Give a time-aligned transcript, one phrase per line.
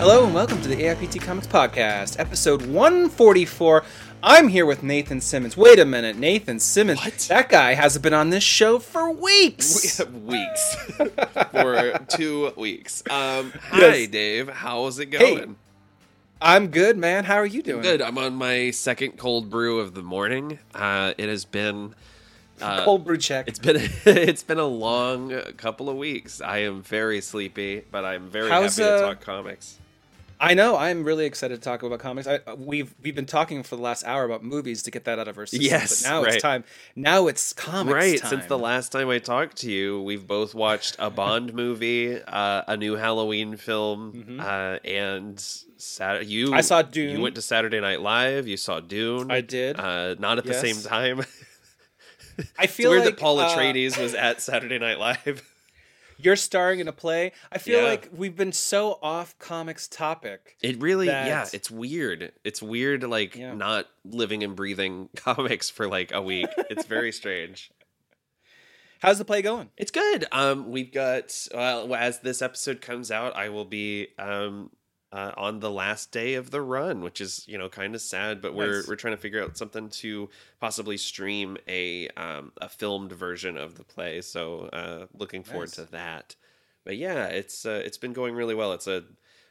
[0.00, 3.84] Hello and welcome to the AIPT Comics Podcast, episode 144.
[4.22, 5.58] I'm here with Nathan Simmons.
[5.58, 7.04] Wait a minute, Nathan Simmons.
[7.04, 7.18] What?
[7.28, 10.00] That guy hasn't been on this show for weeks.
[10.24, 10.74] weeks
[11.52, 13.02] for two weeks.
[13.10, 14.48] Um, hi, Dave.
[14.48, 15.34] How's it Hey.
[15.34, 15.56] going?
[16.40, 17.24] I'm good, man.
[17.24, 17.82] How are you doing?
[17.82, 18.00] Good.
[18.00, 20.60] I'm on my second cold brew of the morning.
[20.74, 21.94] Uh, it has been.
[22.58, 23.48] Uh, Cold brew check.
[23.48, 23.76] It's been
[24.06, 26.40] it's been a long couple of weeks.
[26.40, 29.78] I am very sleepy, but I'm very How's, happy to uh, talk comics.
[30.42, 30.74] I know.
[30.76, 32.26] I'm really excited to talk about comics.
[32.26, 35.28] I, we've we've been talking for the last hour about movies to get that out
[35.28, 35.66] of our system.
[35.70, 36.32] Yes, but now right.
[36.34, 36.64] it's time.
[36.96, 38.18] Now it's comics Right.
[38.20, 38.30] time.
[38.30, 42.62] Since the last time I talked to you, we've both watched a Bond movie, uh,
[42.66, 45.38] a new Halloween film, uh, and
[45.76, 46.46] Sat- you.
[46.46, 46.54] Mm-hmm.
[46.54, 47.16] I saw Dune.
[47.16, 48.48] You went to Saturday Night Live.
[48.48, 49.30] You saw Dune.
[49.30, 49.78] I did.
[49.78, 51.20] Uh, not at the same time.
[52.58, 55.42] I It's feel weird like that Paul uh, Atreides was at Saturday Night Live.
[56.24, 57.32] You're starring in a play.
[57.52, 57.88] I feel Yeah.
[57.88, 60.56] like we've been so off comics topic.
[60.62, 62.32] It really, yeah, it's weird.
[62.44, 63.54] It's weird, like Yeah.
[63.54, 66.48] not living and breathing comics for like a week.
[66.70, 67.70] it's very strange.
[69.00, 69.70] How's the play going?
[69.78, 70.26] It's good.
[70.30, 74.70] Um, we've got well, as this episode comes out, I will be um
[75.12, 78.40] uh, on the last day of the run, which is you know kind of sad,
[78.40, 78.88] but we're Nice.
[78.88, 80.28] we're trying to figure out something to
[80.60, 84.20] possibly stream a um a filmed version of the play.
[84.20, 85.76] So uh, looking forward Nice.
[85.76, 86.36] to that.
[86.84, 88.72] But yeah, it's uh, it's been going really well.
[88.72, 89.04] It's a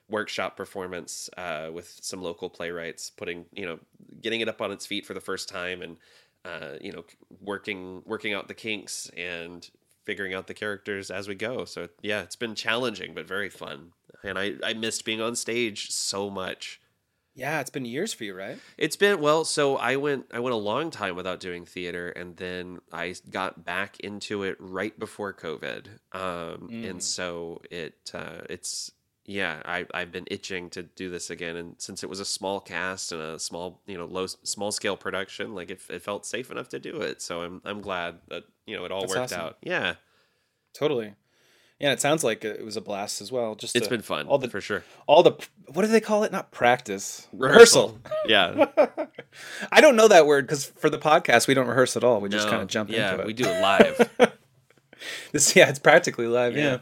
[0.09, 3.79] workshop performance uh, with some local playwrights putting you know
[4.21, 5.97] getting it up on its feet for the first time and
[6.45, 7.03] uh, you know
[7.41, 9.69] working working out the kinks and
[10.05, 13.91] figuring out the characters as we go so yeah it's been challenging but very fun
[14.23, 16.79] and i i missed being on stage so much
[17.35, 18.57] Yeah, it's been years for you, right?
[18.77, 22.35] it's been well so i went i went a long time without doing theater and
[22.37, 26.89] then i got back into it right before covid um Mm.
[26.89, 28.91] and so it uh it's
[29.25, 32.59] yeah i i've been itching to do this again and since it was a small
[32.59, 36.49] cast and a small you know low small scale production like it, it felt safe
[36.51, 39.23] enough to do it so i'm i'm glad that you know it all That's worked
[39.33, 39.41] awesome.
[39.41, 39.95] out yeah
[40.73, 41.13] Totally.
[41.79, 43.55] Yeah, it sounds like it was a blast as well.
[43.55, 45.31] Just it's to- been fun All the for sure all the
[45.67, 46.31] what do they call it?
[46.31, 47.27] Not practice.
[47.33, 47.97] Rehearsal.
[48.27, 48.65] Yeah
[49.71, 52.19] I don't know that word because for the podcast we don't rehearse at all.
[52.19, 53.27] We just kind of jump yeah into it.
[53.27, 54.09] we do it live
[55.31, 56.57] This yeah, it's practically live.
[56.57, 56.63] Yeah.
[56.63, 56.77] Yeah.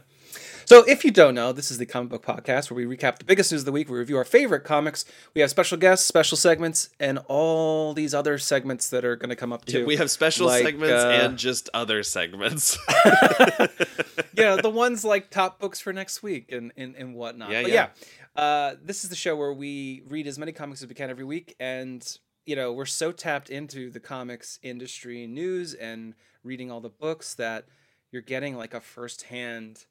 [0.67, 3.23] So if you don't know, this is the comic book podcast where we recap the
[3.23, 3.89] biggest news of the week.
[3.89, 5.05] We review our favorite comics.
[5.33, 9.37] We have special guests, special segments, and all these other segments that are going to
[9.37, 9.85] come up too.
[9.85, 12.77] we have special Like, segments uh, and just other segments
[14.33, 17.49] yeah, the ones like top books for next week and and, and whatnot.
[17.49, 17.87] Yeah, but yeah.
[18.35, 21.09] yeah, uh, this is the show where we read as many comics as we can
[21.09, 26.13] every week, and you know we're so tapped into the comics industry news and
[26.43, 27.67] reading all the books that
[28.11, 29.85] you're getting like a firsthand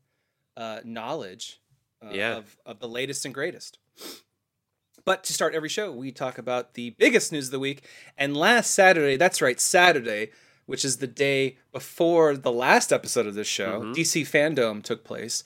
[0.56, 1.60] uh, knowledge
[2.04, 2.36] uh, Yeah.
[2.36, 3.78] of of the latest and greatest.
[5.04, 7.84] But to start every show, we talk about the biggest news of the week.
[8.18, 10.30] And last Saturday, that's right, Saturday,
[10.66, 13.94] which is the day before the last episode of this show, Mhm.
[13.94, 15.44] DC Fandom took place.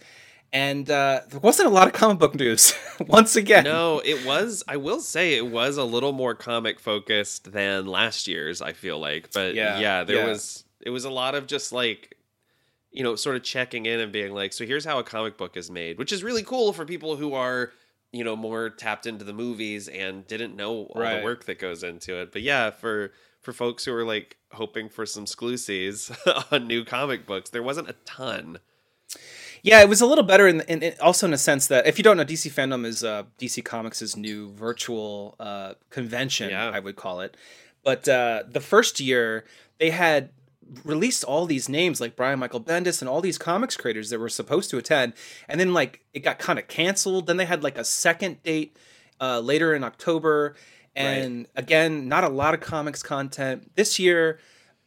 [0.53, 2.75] And uh, there wasn't a lot of comic book news
[3.07, 3.65] once again.
[3.65, 4.65] No, it was.
[4.67, 8.61] I will say it was a little more comic focused than last year's.
[8.63, 10.27] I feel like, but Yeah, yeah, there yeah.
[10.27, 10.65] was.
[10.81, 12.17] It was a lot of just like,
[12.93, 15.57] you know, sort of checking in and being like, so here's how a comic book
[15.57, 17.71] is made, which is really cool for people who are,
[18.13, 21.19] you know, more tapped into the movies and didn't know all Right.
[21.19, 22.33] the work that goes into it.
[22.33, 23.13] But yeah, for
[23.43, 26.11] for folks who are like hoping for some exclusives
[26.51, 28.59] on new comic books, there wasn't a ton.
[29.63, 31.99] Yeah, it was a little better, in, in, in also in a sense that if
[31.99, 36.71] you don't know, DC Fandom is uh, DC Comics' new virtual uh, convention, Yeah.
[36.71, 37.37] I would call it.
[37.85, 39.45] But uh, the first year,
[39.79, 40.31] they had
[40.85, 44.29] released all these names like Brian Michael Bendis and all these comics creators that were
[44.29, 45.15] supposed to attend,
[45.49, 47.27] and then like it got kind of canceled.
[47.27, 48.77] Then they had like a second date
[49.21, 50.55] uh, later in October,
[50.95, 54.39] and again, not a lot of comics content this year.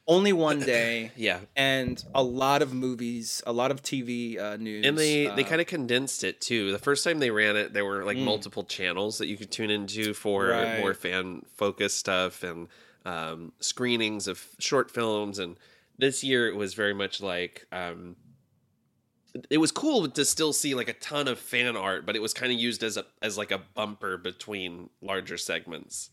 [0.05, 4.85] Only one day Yeah, and a lot of movies, a lot of TV uh, news.
[4.85, 6.71] And they they uh, kind of condensed it too.
[6.73, 8.25] The first time they ran it, there were like Mm.
[8.25, 10.77] multiple channels that you could tune into for Right.
[10.77, 12.67] more fan focused stuff and
[13.05, 15.39] um, screenings of short films.
[15.39, 15.55] And
[16.03, 18.15] this year it was very much like um,
[19.49, 22.33] it was cool to still see like a ton of fan art, but it was
[22.33, 26.09] kind of used as a as like a bumper between larger segments.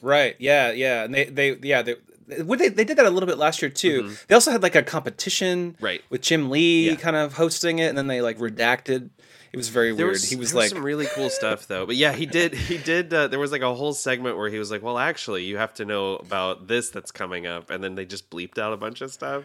[0.00, 1.96] right, yeah, yeah, and they they yeah they.
[2.28, 4.04] They, they did that a little bit last year too.
[4.04, 4.26] Mhm.
[4.28, 6.02] They also had like a competition Right.
[6.08, 6.94] with Jim Lee Yeah.
[6.94, 9.10] kind of hosting it, and then they like redacted.
[9.52, 10.14] It was very There weird.
[10.14, 11.84] was, he was there like, some really cool stuff though.
[11.84, 14.58] But yeah, he did he did uh, there was like a whole segment where he
[14.58, 17.94] was like, "Well, actually, you have to know about this that's coming up." And then
[17.94, 19.44] they just bleeped out a bunch of stuff.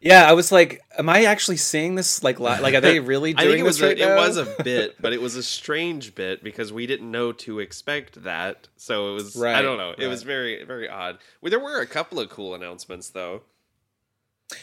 [0.00, 2.22] Yeah, I was like, am I actually seeing this?
[2.22, 4.16] Like, li- like are they really doing I think it was this right a, it
[4.16, 8.22] was a bit, but it was a strange bit because we didn't know to expect
[8.24, 8.68] that.
[8.76, 9.92] So it was right, I don't know.
[9.92, 10.08] It right.
[10.08, 11.18] was very very odd.
[11.40, 13.42] Well, there were a couple of cool announcements though.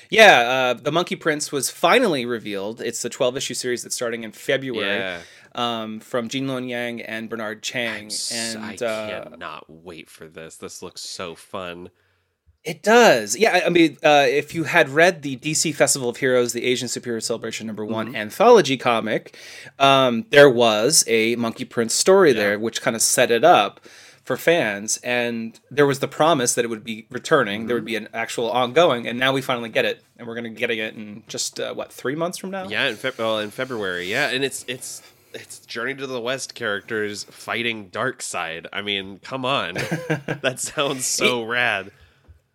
[0.10, 2.82] Yeah, uh, the Monkey Prince was finally revealed.
[2.82, 5.22] It's the 12 issue series that's starting in February Yeah.
[5.56, 8.12] um, from Gene Luen Yang and Bernard Chang.
[8.32, 10.58] And I uh, cannot wait for this.
[10.58, 11.90] This looks so fun.
[12.64, 13.36] it does.
[13.36, 16.88] Yeah, I- mean, uh, if you had read the DC Festival of Heroes, the Asian
[16.88, 18.16] Superhero Celebration number one Mm-hmm.
[18.18, 19.36] anthology comic,
[19.80, 23.80] um, there was a Monkey Prince story there, which kind of set it up
[24.32, 24.98] for fans.
[25.04, 28.50] And there was the promise that it would be returning, there would be an actual
[28.50, 29.06] ongoing.
[29.08, 30.02] And now we finally get it.
[30.18, 32.68] And we're going to be getting it in just, uh, what, three months from now?
[32.68, 34.06] Yeah, in Feb- well, in February.
[34.10, 35.02] Yeah, and it's it's
[35.34, 38.68] it's Journey to the West characters fighting Dark Side.
[38.72, 39.74] I mean, come on.
[40.42, 41.92] that sounds so rad.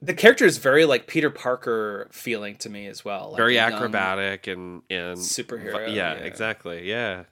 [0.00, 3.30] the character is very like Peter Parker feeling to me as well.
[3.32, 6.20] like Very acrobatic and and Superhero, Yeah, yeah.
[6.20, 6.88] exactly.
[6.88, 7.24] Yeah.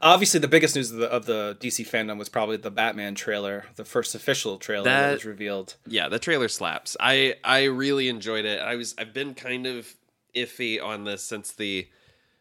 [0.00, 3.64] Obviously, the biggest news of the, of the DC fandom was probably the Batman trailer,
[3.76, 5.76] the first official trailer that, That- was revealed.
[5.86, 6.96] Yeah, the trailer slaps.
[7.00, 8.60] I I really enjoyed it.
[8.60, 9.94] I was I've been kind of
[10.34, 11.88] iffy on this since the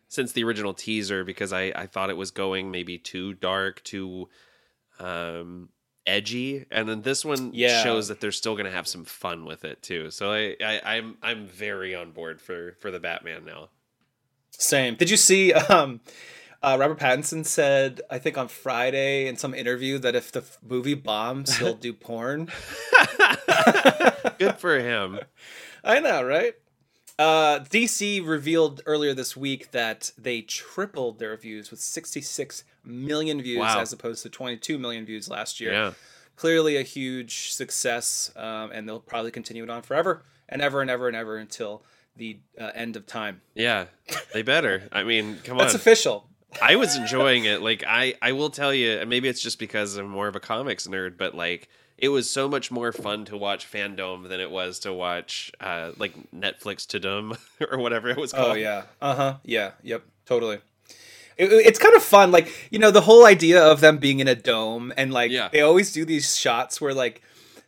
[0.07, 4.29] since the original teaser because I I thought it was going maybe too dark, too
[4.99, 5.69] um
[6.07, 7.81] edgy, and then this one Yeah.
[7.83, 10.11] shows that they're still going to have some fun with it too.
[10.11, 13.69] So I, I I'm I'm very on board for for the Batman now.
[14.51, 14.95] Same.
[14.95, 15.51] Did you see?
[15.53, 15.99] Um,
[16.65, 20.57] uh, Robert Pattinson said, I think on Friday in some interview, that if the f-
[20.67, 22.49] movie bombs, he'll do porn.
[24.39, 25.19] Good for him.
[25.83, 26.55] I know, right?
[27.17, 33.59] Uh, DC revealed earlier this week that they tripled their views with 66 million views
[33.59, 33.79] Wow.
[33.79, 35.71] as opposed to 22 million views last year.
[35.71, 35.93] Yeah.
[36.35, 40.89] Clearly a huge success, um, and they'll probably continue it on forever and ever and
[40.89, 41.83] ever and ever until
[42.17, 43.41] the uh, end of time.
[43.53, 43.85] Yeah.
[44.33, 44.89] They better.
[44.91, 45.73] I mean, come That's on.
[45.73, 46.27] That's official.
[46.61, 47.61] I was enjoying it.
[47.61, 50.87] Like I, I will tell you, maybe it's just because I'm more of a comics
[50.87, 54.79] nerd, but like it was so much more fun to watch Fandom than it was
[54.79, 57.37] to watch uh like Netflix Tudum
[57.71, 58.51] or whatever it was called.
[58.51, 58.83] Oh yeah.
[59.01, 59.35] Uh huh.
[59.43, 59.71] Yeah.
[59.83, 60.03] Yep.
[60.25, 60.55] Totally.
[61.37, 64.27] It- it's kind of fun, like you know, the whole idea of them being in
[64.27, 65.49] a dome and like Yeah.
[65.51, 67.21] they always do these shots where like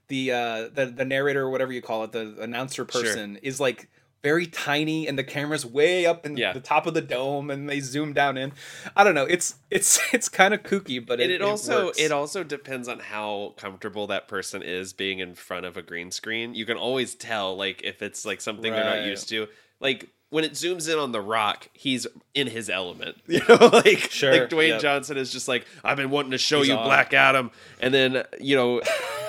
[0.08, 3.02] the uh the the narrator or whatever you call it, the announcer Sure.
[3.04, 3.90] person is like
[4.28, 6.52] very tiny and the camera's way up in Yeah.
[6.52, 8.52] the top of the dome and they zoom down in.
[8.96, 9.24] I don't know.
[9.26, 12.00] It's it's it's kind of kooky, but And it, it also works.
[12.00, 16.12] it also depends on how comfortable that person is being in front of a green
[16.12, 16.54] screen.
[16.56, 19.48] You can always tell like if it's like something they're not used to.
[19.80, 23.16] Like when it zooms in on the rock, he's in his element.
[23.28, 24.82] You know, like Sure, like Dwayne yep.
[24.82, 26.84] Johnson is just like, I've been wanting to show He's you on.
[26.86, 27.50] Black Adam.
[27.80, 28.82] And then, you know,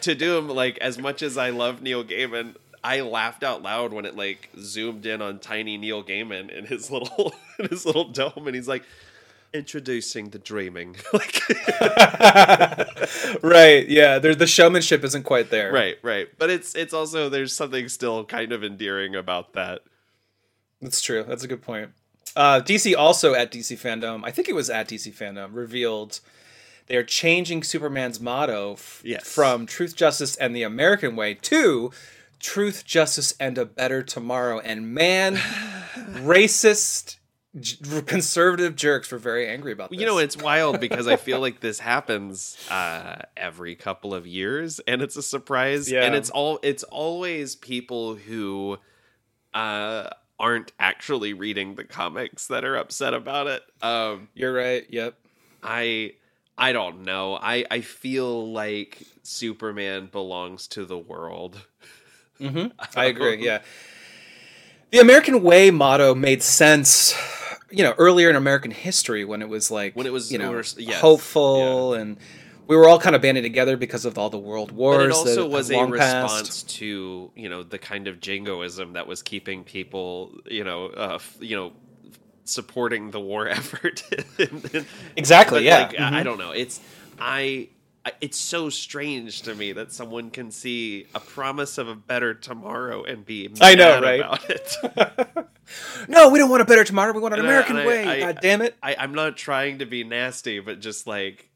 [0.00, 2.54] Tudum, like as much as I love Neil Gaiman,
[2.84, 6.90] I laughed out loud when it like zoomed in on tiny Neil Gaiman in his
[6.90, 8.84] little in his little dome and he's like
[9.54, 10.96] introducing the dreaming.
[11.12, 11.42] like
[13.42, 13.88] right.
[13.88, 14.18] Yeah.
[14.18, 15.72] There, the showmanship isn't quite there.
[15.72, 19.80] right right but it's it's also there's something still kind of endearing about that
[20.80, 21.24] That's true.
[21.26, 21.90] That's a good point.
[22.36, 26.20] Uh, DC also at DC Fandom, I think it was at DC Fandom, revealed
[26.86, 29.26] they are changing Superman's motto f- Yes.
[29.28, 31.90] from Truth, Justice, and the American Way to
[32.40, 34.60] Truth, Justice, and a Better Tomorrow.
[34.60, 35.36] And man,
[35.96, 37.16] racist,
[38.06, 39.98] conservative jerks were very angry about this.
[39.98, 44.80] you know it's wild because i feel like this happens uh every couple of years
[44.80, 46.04] and it's a surprise Yeah.
[46.04, 48.78] and it's all it's always people who
[49.54, 54.86] uh aren't actually reading the comics that are upset about it um You're right.
[54.88, 55.14] Yep.
[55.62, 56.12] I
[56.56, 57.36] I don't know.
[57.40, 61.58] I I feel like Superman belongs to the world.
[62.96, 63.44] I agree.
[63.44, 63.60] Yeah.
[64.90, 67.14] The American Way motto made sense,
[67.70, 70.52] you know, earlier in American history when it was like When it was- you know,
[70.78, 72.16] yes, hopeful and
[72.66, 74.98] we were all kind of banded together because of all the world wars.
[74.98, 79.22] But it also was a response to you know the kind of jingoism that was
[79.22, 81.72] keeping people you know uh, you know
[82.44, 84.02] supporting the war effort.
[85.16, 85.58] Exactly.
[85.58, 85.78] But, yeah.
[85.88, 86.52] like, I- I don't know.
[86.52, 86.80] It's
[87.18, 87.68] I.
[88.08, 92.34] I- It's so strange to me that someone can see a promise of a better
[92.34, 94.20] tomorrow and be I know, right?
[94.20, 94.76] about it.
[96.08, 97.12] no, we don't want a better tomorrow.
[97.12, 98.04] We want an And American I- way.
[98.06, 98.74] I- God damn it.
[98.82, 101.50] I, I'm not trying to be nasty, but just like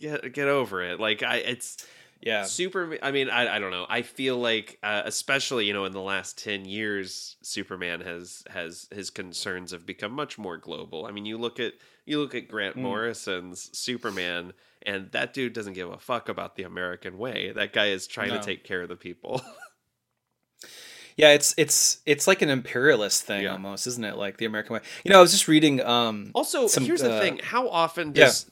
[0.00, 1.00] get get over it.
[1.00, 1.84] Like I, it's
[2.20, 2.44] Yeah.
[2.44, 2.96] super.
[3.02, 3.86] I mean, I, I don't know.
[3.88, 8.86] I feel like, uh, especially you know, in the last ten years, Superman has has
[8.92, 11.06] his concerns have become much more global.
[11.06, 11.72] I mean, you look at
[12.06, 12.82] you look at Grant Mm.
[12.82, 14.52] Morrison's Superman,
[14.86, 17.52] and that dude doesn't give a fuck about the American way.
[17.54, 18.38] That guy is trying No.
[18.38, 19.42] to take care of the people.
[21.16, 23.52] Yeah, it's it's it's like an imperialist thing Yeah.
[23.52, 24.16] almost, isn't it?
[24.16, 24.80] Like the American way.
[25.04, 25.82] You know, I was just reading.
[25.82, 28.24] Um, Also, some, here's the uh, thing: how often yeah.
[28.24, 28.50] does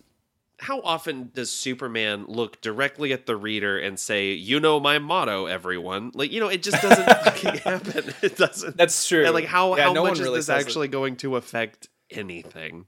[0.58, 5.46] how often does Superman look directly at the reader and say, "You know my motto,
[5.46, 6.10] everyone"?
[6.12, 8.12] Like, you know, it just doesn't fucking happen.
[8.20, 8.76] It doesn't.
[8.76, 9.24] That's true.
[9.24, 10.66] And like, how Yeah, how no much is really this says it.
[10.66, 12.84] actually going to affect anything?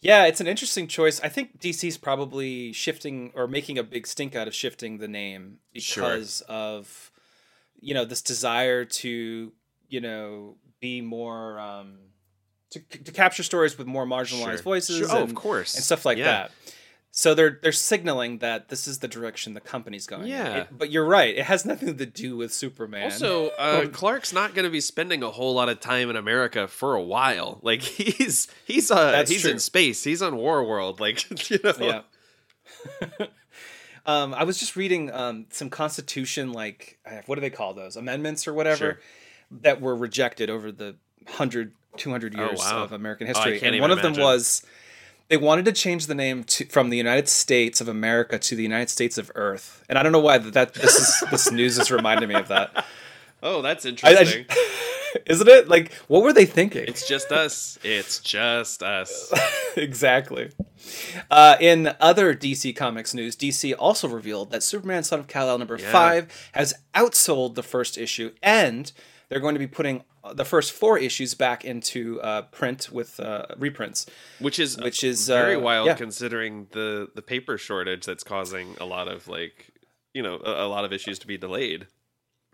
[0.00, 1.20] Yeah, it's an interesting choice.
[1.20, 5.58] I think DC's probably shifting or making a big stink out of shifting the name
[5.76, 6.04] Sure.
[6.04, 7.10] because of
[7.80, 9.52] you know this desire to
[9.88, 11.98] you know be more um,
[12.70, 14.62] to to capture stories with more marginalized Sure.
[14.62, 14.98] voices.
[14.98, 15.08] Sure.
[15.10, 16.24] Oh, and, of course, and stuff like Yeah.
[16.24, 16.52] that.
[17.20, 20.28] So they're they're signaling that this is the direction the company's going.
[20.28, 20.56] Yeah.
[20.58, 23.02] It- but you're right; it has nothing to do with Superman.
[23.10, 26.68] Also, uh, Clark's not going to be spending a whole lot of time in America
[26.68, 27.58] for a while.
[27.60, 29.50] Like he's he's uh That's he's true.
[29.50, 30.04] in space.
[30.04, 31.00] He's on War World.
[31.00, 31.74] Like you know.
[31.80, 33.26] yeah.
[34.06, 37.96] um, I was just reading um, some Constitution, like uh, what do they call those
[37.96, 38.98] amendments or whatever, Sure.
[39.62, 40.94] that were rejected over the
[41.24, 42.84] 100, 200 Oh, years wow.
[42.84, 43.58] of American Oh, history.
[43.58, 44.62] can't and one of them was
[45.28, 48.62] they wanted to change the name to, from the United States of America to the
[48.62, 49.84] United States of Earth.
[49.88, 52.48] And I don't know why that, that this is this news is reminding me of
[52.48, 52.84] that.
[53.40, 54.46] Oh, that's interesting.
[54.50, 56.84] I, isn't it like what were they thinking?
[56.88, 57.78] it's just us.
[57.84, 59.32] It's just us.
[59.76, 60.50] exactly.
[61.30, 65.78] Uh, in other DC Comics news, DC also revealed that Superman Son of Kal-El number
[65.78, 65.92] Yeah.
[65.92, 68.90] five has outsold the first issue, and
[69.28, 70.02] they're going to be putting
[70.34, 74.06] the first four issues back into uh, print with uh, reprints.
[74.38, 75.94] which is Which is, very uh, wild yeah.
[75.94, 79.70] considering the the paper shortage that's causing a lot of like
[80.14, 81.86] you know a, a lot of issues to be delayed.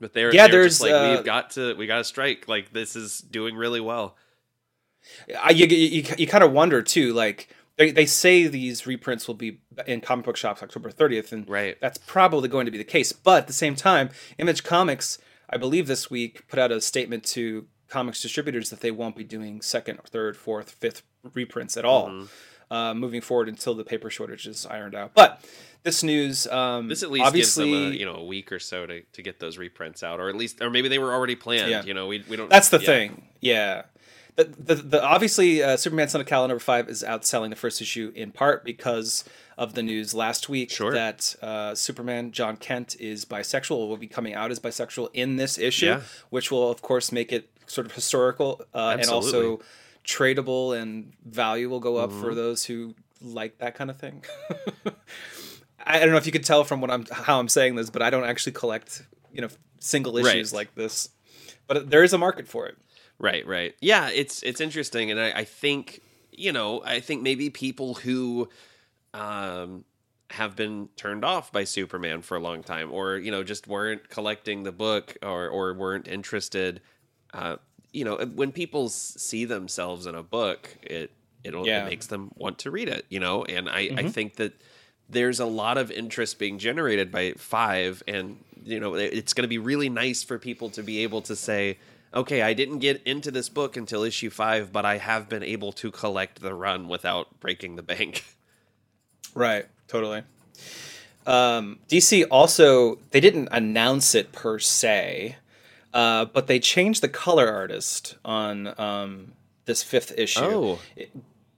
[0.01, 2.49] But they're Yeah, they're just there's, like uh, we've got to we got to strike.
[2.49, 4.17] Like this is doing really well.
[5.41, 7.49] I, you you, you kind of wonder too, like.
[7.77, 11.77] They, they say these reprints will be in comic book shops October 30th, and Right.
[11.81, 13.11] that's probably going to be the case.
[13.13, 15.19] But at the same time, Image Comics,
[15.51, 19.25] I believe this week, put out a statement to comics distributors that they won't be
[19.25, 21.03] doing second, third, fourth, fifth
[21.35, 22.75] reprints at all Mm-hmm.
[22.75, 25.13] uh, moving forward until the paper shortage is ironed out.
[25.15, 25.41] But
[25.83, 28.59] this news, um, This at least obviously, gives them a, you know a week or
[28.59, 31.37] so to, to get those reprints out, or at least or maybe they were already
[31.37, 31.71] planned.
[31.71, 31.85] Yeah.
[31.85, 32.49] You know we we don't.
[32.51, 32.87] That's the yeah.
[32.87, 33.29] thing.
[33.41, 33.83] Yeah.
[34.37, 37.81] The, the, the obviously uh, Superman Son of Kal number five is outselling the first
[37.81, 39.23] issue in part because
[39.57, 40.93] of the news last week Sure.
[40.93, 45.59] that uh, Superman Jon Kent is bisexual will be coming out as bisexual in this
[45.59, 46.01] issue, Yeah.
[46.31, 49.61] which will of course make it sort of historical uh, and also
[50.05, 52.21] tradable and value will go up Mm-hmm.
[52.21, 54.23] for those who like that kind of thing.
[55.87, 58.03] I don't know if you could tell from what I'm how I'm saying this, but
[58.03, 59.49] I don't actually collect you know
[59.81, 60.59] single issues Right.
[60.59, 61.11] like this.
[61.67, 62.77] But there is a market for it.
[63.19, 63.75] Right, right.
[63.81, 66.01] Yeah, it's it's interesting, and I, I think
[66.33, 68.49] you know I think maybe people who
[69.15, 69.85] um,
[70.31, 74.09] have been turned off by Superman for a long time, or you know just weren't
[74.11, 76.81] collecting the book, or or weren't interested.
[77.33, 77.57] Uh,
[77.93, 81.11] you know, when people see themselves in a book, it
[81.45, 81.87] it'll Yeah.
[81.87, 83.07] it makes them want to read it.
[83.09, 84.53] You know, and I I think that
[85.09, 89.49] there's a lot of interest being generated by five and you know it's going to
[89.49, 91.77] be really nice for people to be able to say
[92.15, 95.73] okay i didn't get into this book until issue five but i have been able
[95.73, 98.25] to collect the run without breaking the bank
[99.35, 100.23] Right, totally.
[101.27, 105.37] Um, DC also they didn't announce it per se,
[105.95, 109.33] uh, but they changed the color artist on um,
[109.65, 110.41] this fifth issue.
[110.43, 110.79] Oh.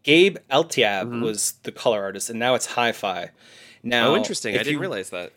[0.05, 3.31] Gabe Eltaeb was the color artist, and now it's Hi-Fi.
[3.83, 5.33] Now, oh interesting i didn't you- realize that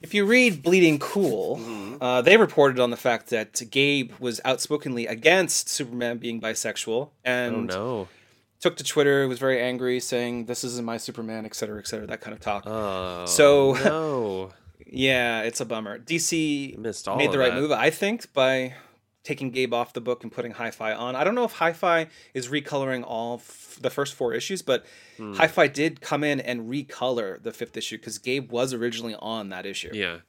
[0.00, 1.96] If you read Bleeding Cool, Mm-hmm.
[2.02, 7.70] uh, they reported on the fact that Gabe was outspokenly against Superman being bisexual, and
[7.72, 7.76] oh
[8.06, 8.08] no
[8.60, 12.06] took to Twitter, was very angry, saying "This isn't my Superman," et cetera, et cetera,
[12.06, 12.64] that kind of talk.
[12.66, 14.50] oh So- no
[14.92, 15.98] Yeah, it's a bummer.
[16.00, 17.60] DC Missed all made the right that.
[17.60, 18.74] move, I think, by
[19.22, 21.14] taking Gabe off the book and putting Hi-Fi on.
[21.14, 24.84] I don't know if Hi-Fi is recoloring all f- the first four issues, but
[25.16, 25.34] Hmm.
[25.34, 29.64] Hi-Fi did come in and recolor the fifth issue because Gabe was originally on that
[29.66, 29.90] issue.
[29.92, 30.20] yeah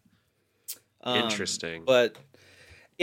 [1.04, 2.18] Um, interesting But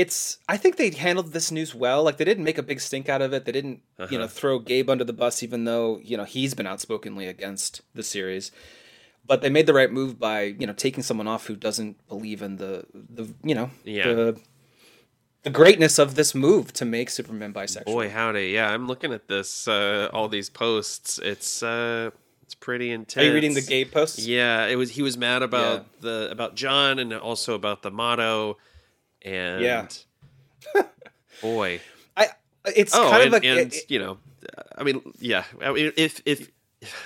[0.02, 2.00] it's I think they handled this news well.
[2.04, 3.44] Like they didn't make a big stink out of it.
[3.46, 4.38] They didn't, you know, Uh-huh.
[4.40, 8.50] throw Gabe under the bus, even though you know he's been outspokenly against the series.
[9.26, 12.40] But they made the right move by you know taking someone off who doesn't believe
[12.42, 14.12] in the the you know Yeah.
[14.12, 14.40] the
[15.42, 17.84] the greatness of this move to make Superman bisexual.
[17.84, 22.10] boy howdy yeah i'm looking at this uh all these posts it's uh
[22.42, 24.26] it's pretty intense Are you reading the gay posts?
[24.26, 24.90] Yeah, it was.
[24.98, 25.84] He was mad about Yeah.
[26.06, 28.56] the about Jon and also about the motto,
[29.22, 29.86] and Yeah.
[31.42, 31.80] boy,
[32.16, 32.28] I
[32.64, 34.18] it's oh, kind and, of a and it- you know,
[34.76, 36.50] I mean, yeah, I mean, if if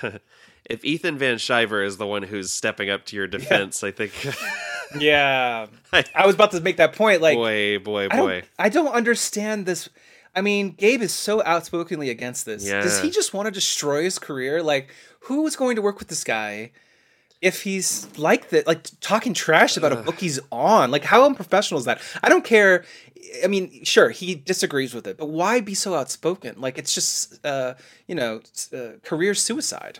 [0.65, 4.13] if Ethan Van Sciver is the one who's stepping up to your defense, I think
[4.99, 5.67] Yeah,
[6.13, 7.21] I was about to make that point.
[7.21, 8.31] Like, boy, boy, I boy.
[8.41, 9.89] don't, I don't understand this.
[10.35, 12.63] I mean, Gabe is so outspokenly against this.
[12.63, 14.63] Does he just want to destroy his career?
[14.63, 14.89] Like,
[15.21, 16.71] who is going to work with this guy
[17.43, 20.91] if he's like that, like talking trash about a book he's on?
[20.91, 22.01] Like, how unprofessional is that?
[22.23, 22.85] I don't care.
[23.43, 26.59] I mean, sure, he disagrees with it, but why be so outspoken?
[26.59, 27.73] Like, it's just, uh,
[28.07, 28.41] you know,
[28.73, 29.99] uh, career suicide.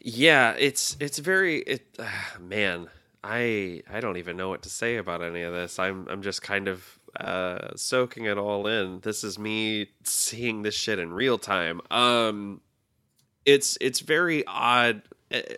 [0.00, 2.88] Yeah, it's it's very it ah, man.
[3.22, 5.78] I I don't even know what to say about any of this.
[5.78, 9.00] I'm I'm just kind of uh soaking it all in.
[9.00, 11.82] This is me seeing this shit in real time.
[11.90, 12.62] Um
[13.44, 15.56] it's it's very odd Eh,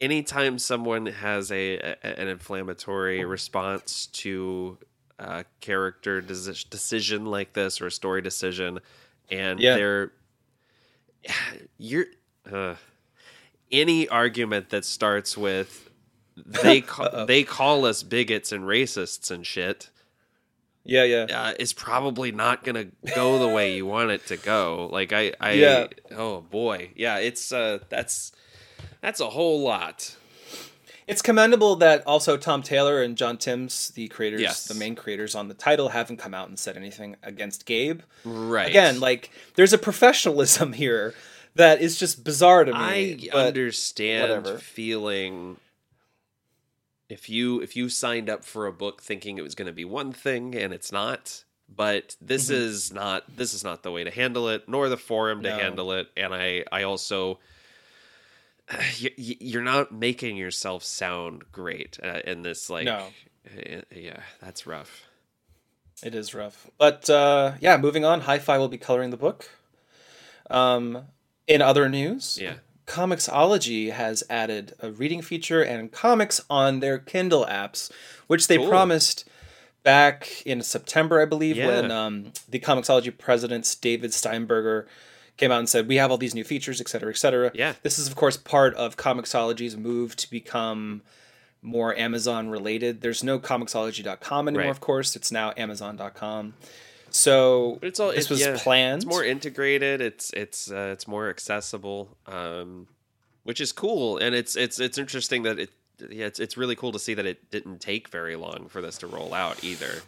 [0.00, 4.78] anytime someone has a, a an inflammatory response to
[5.18, 8.80] a character deci- decision like this or a story decision
[9.30, 9.76] and Yeah.
[9.76, 10.12] they're
[11.78, 12.06] you're
[12.50, 12.74] uh,
[13.72, 15.90] any argument that starts with
[16.62, 19.88] they call, they call us bigots and racists and shit
[20.84, 21.22] Yeah, yeah.
[21.32, 24.88] uh, is probably not gonna go the way you want it to go.
[24.92, 25.86] Like I, I Yeah.
[26.14, 28.32] oh boy, yeah, it's uh, that's
[29.00, 30.16] that's a whole lot.
[31.06, 34.66] It's commendable that also Tom Taylor and John Timms, the creators, Yes.
[34.66, 38.00] the main creators on the title, haven't come out and said anything against Gabe.
[38.24, 41.14] Right Again, like there's a professionalism here
[41.54, 42.78] that is just bizarre to me.
[42.78, 44.58] I understand whatever.
[44.58, 45.58] feeling
[47.08, 49.84] if you if you signed up for a book thinking it was going to be
[49.84, 52.54] one thing and it's not but this Mhm.
[52.54, 55.56] is not this is not the way to handle it nor the forum to No.
[55.56, 57.38] handle it and i i also
[58.98, 63.06] you're not making yourself sound great uh, in this like No.
[63.46, 65.02] uh, yeah that's rough
[66.02, 66.66] It is rough.
[66.78, 68.20] But uh, yeah, moving on.
[68.22, 69.48] Hi-Fi will be coloring the book.
[70.50, 71.04] Um,
[71.46, 72.54] in other news, yeah
[72.86, 77.90] Comixology has added a reading feature and comics on their Kindle apps,
[78.28, 78.68] which they Cool.
[78.68, 79.24] promised
[79.82, 81.66] back in September, I believe, Yeah.
[81.66, 84.86] when um, the Comixology president, David Steinberger,
[85.36, 87.50] came out and said, We have all these new features, et cetera, et cetera.
[87.54, 87.74] Yeah.
[87.82, 91.02] This is, of course, part of Comixology's move to become
[91.62, 93.00] more Amazon related.
[93.00, 94.70] There's no Comixology.com anymore, Right.
[94.70, 95.16] of course.
[95.16, 96.54] It's now Amazon.com.
[97.10, 99.02] So But it's all this it- was yeah, planned.
[99.02, 100.00] It's more integrated.
[100.00, 102.88] It's it's uh, it's more accessible, um,
[103.44, 104.18] which is cool.
[104.18, 105.70] And it's it's it's interesting that it
[106.10, 108.98] yeah it's it's really cool to see that it didn't take very long for this
[108.98, 110.02] to roll out either.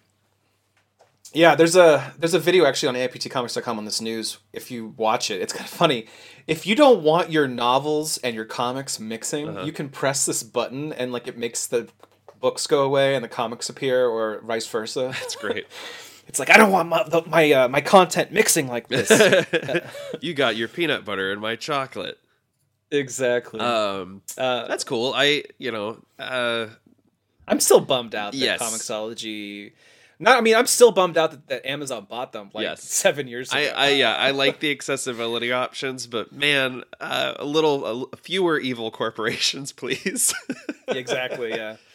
[1.35, 4.39] Yeah, there's a there's a video actually on aiptcomics.com on this news.
[4.53, 6.07] If you watch it, it's kind of funny.
[6.47, 9.65] If you don't want your novels and your comics mixing, Uh-huh.
[9.67, 11.89] you can press this button and like it makes the
[12.41, 15.09] books go away and the comics appear, or vice versa.
[15.21, 15.67] That's great.
[16.29, 19.11] It's like I don't want my the, my uh, my content mixing like this.
[20.21, 22.19] you got your peanut butter and my chocolate.
[22.91, 23.61] exactly.
[23.61, 25.15] Um, uh, that's cool.
[25.17, 26.67] I you know uh,
[27.47, 28.61] I'm still bummed out that Yes.
[28.61, 29.73] Comixology.
[30.21, 32.83] Not, I mean, I'm still bummed out that, that Amazon bought them like Yes.
[32.83, 33.61] seven years ago.
[33.61, 38.59] I, I yeah I like the accessibility options, but man, uh, a little a, fewer
[38.59, 40.35] evil corporations, please.
[40.89, 41.77] exactly, yeah.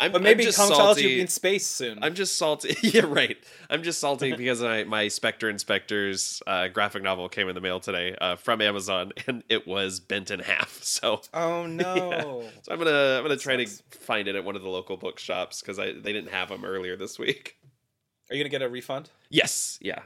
[0.00, 1.02] I'm, But maybe I'm just salty.
[1.02, 1.98] be in space soon.
[2.04, 2.76] I'm just salty.
[2.84, 3.36] yeah, right.
[3.68, 7.80] I'm just salty because I, my Spectre Inspectors uh, graphic novel came in the mail
[7.80, 10.78] today uh, from Amazon, and it was bent in half.
[10.84, 12.44] So, oh no.
[12.62, 15.60] so I'm gonna I'm gonna try to find it at one of the local bookshops
[15.60, 17.56] because I they didn't have them earlier this week.
[18.30, 19.10] Are you gonna get a refund?
[19.28, 20.00] Yes, yeah.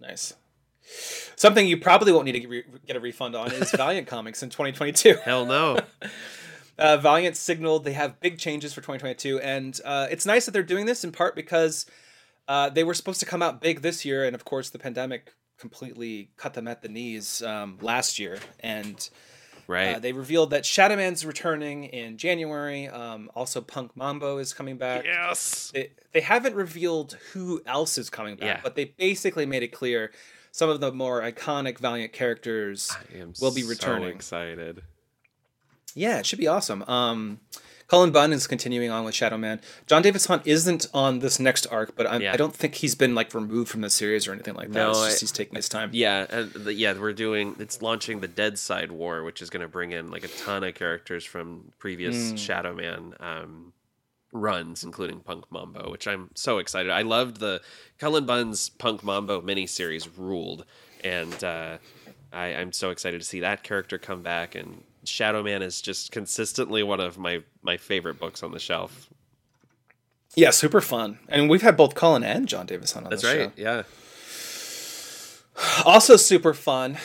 [0.00, 0.34] Nice.
[1.36, 5.16] Something you probably won't need to get a refund on is Valiant Comics in 2022.
[5.24, 5.78] Hell no.
[6.78, 10.62] Uh, Valiant signaled they have big changes for 2022, and uh, it's nice that they're
[10.62, 11.86] doing this in part because
[12.48, 15.32] uh, they were supposed to come out big this year, and of course the pandemic
[15.58, 19.08] completely cut them at the knees um, last year, and
[19.68, 19.96] Right.
[19.96, 22.88] uh, they revealed that Shadowman's returning in January.
[22.88, 25.04] Um, also, Punk Mambo is coming back.
[25.04, 25.72] yes.
[25.74, 28.60] They, they haven't revealed who else is coming back, Yeah.
[28.62, 30.12] but they basically made it clear
[30.52, 32.90] some of the more iconic Valiant characters
[33.40, 34.08] will be so returning.
[34.14, 34.82] excited.
[35.94, 36.82] Yeah, it should be awesome.
[36.88, 37.40] Um,
[37.88, 39.60] Cullen Bunn is continuing on with Shadow Man.
[39.86, 42.32] Jon Davis Hunt isn't on this next arc, but I'm, Yeah.
[42.32, 44.74] I don't think he's been like removed from the series or anything like that.
[44.74, 45.90] No, it's I- he's taking his time.
[45.92, 47.54] Yeah, and the, yeah, we're doing.
[47.60, 50.64] It's launching the Dead Side War, which is going to bring in like a ton
[50.64, 52.38] of characters from previous Mm.
[52.38, 53.72] Shadow Man um,
[54.32, 56.90] runs, including Punk Mambo, which I'm so excited.
[56.90, 57.60] I loved the
[57.98, 60.64] Cullen Bunn's Punk Mambo miniseries, ruled,
[61.04, 61.78] and uh,
[62.32, 64.54] I, I'm so excited to see that character come back.
[64.56, 69.08] And Shadow Man is just consistently one of my my favorite books on the shelf.
[70.34, 71.18] Yeah, super fun.
[71.28, 73.52] And we've had both Cullen and Jon Davis Hunt on That's right.
[73.56, 73.82] Yeah.
[75.86, 76.98] Also super fun.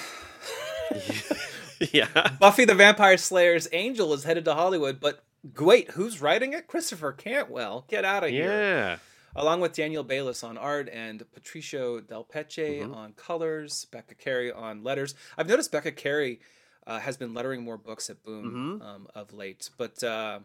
[1.94, 2.32] yeah.
[2.40, 5.24] Buffy the Vampire Slayer's Angel is headed to Hollywood, but
[5.60, 6.68] Wait, who's writing it?
[6.68, 7.86] Christopher Cantwell.
[7.88, 8.52] Get out of here.
[8.52, 8.98] Yeah.
[9.36, 12.96] Along with Daniel Bayliss on art and Patricio Delpeche Mhm.
[12.96, 15.16] on colors, Becca Carey on letters.
[15.38, 16.42] I've noticed Becca Carey
[16.88, 18.86] uh, has been lettering more books at Boom Mhm.
[18.86, 20.40] um, of late, but uh,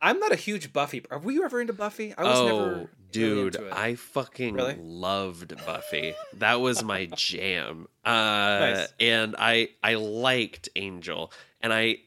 [0.00, 1.04] I'm not a huge Buffy.
[1.10, 2.12] Are you ever into Buffy?
[2.18, 3.72] I was oh, never really dude, it.
[3.72, 4.76] I fucking Really?
[4.80, 6.14] loved Buffy.
[6.34, 7.86] that was my jam.
[8.04, 8.92] Uh, Nice.
[8.98, 11.98] and I I liked Angel, and I.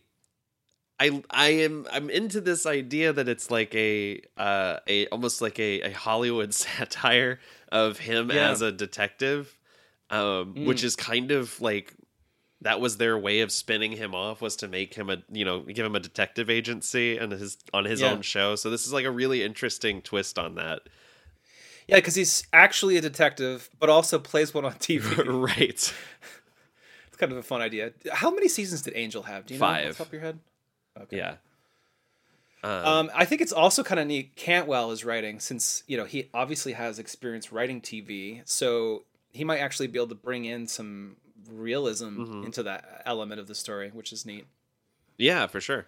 [0.98, 5.60] I, I am I'm into this idea that it's like a uh, a almost like
[5.60, 8.50] a, a Hollywood satire of him Yeah.
[8.52, 9.58] as a detective,
[10.10, 10.66] um, Mm.
[10.66, 11.94] which is kind of like
[12.66, 15.60] that was their way of spinning him off was to make him a you know
[15.62, 18.12] give him a detective agency and his on his Yeah.
[18.12, 18.56] own show.
[18.56, 20.82] So this is like a really interesting twist on that.
[21.88, 25.04] Yeah, because he's actually a detective, but also plays one on TV.
[25.48, 25.60] right.
[25.60, 27.92] it's kind of a fun idea.
[28.12, 29.46] How many seasons did Angel have?
[29.46, 29.98] Do you know off Five.
[29.98, 30.40] top of your head?
[31.04, 31.18] Okay.
[31.18, 31.36] Yeah.
[32.64, 34.36] Um, Um, I think it's also kind of neat.
[34.36, 39.60] Cantwell is writing since you know he obviously has experience writing TV, so he might
[39.60, 41.18] actually be able to bring in some
[41.52, 42.46] realism Mhm.
[42.46, 44.46] into that element of the story, which is neat.
[45.18, 45.88] yeah, for sure.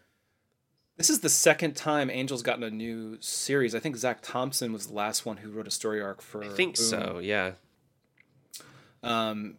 [0.95, 3.75] This is the second time Angel's gotten a new series.
[3.75, 6.43] I think Zac Thompson was the last one who wrote a story arc for.
[6.43, 6.85] I think Boom.
[6.85, 7.19] so.
[7.21, 7.51] Yeah.
[9.03, 9.57] Um,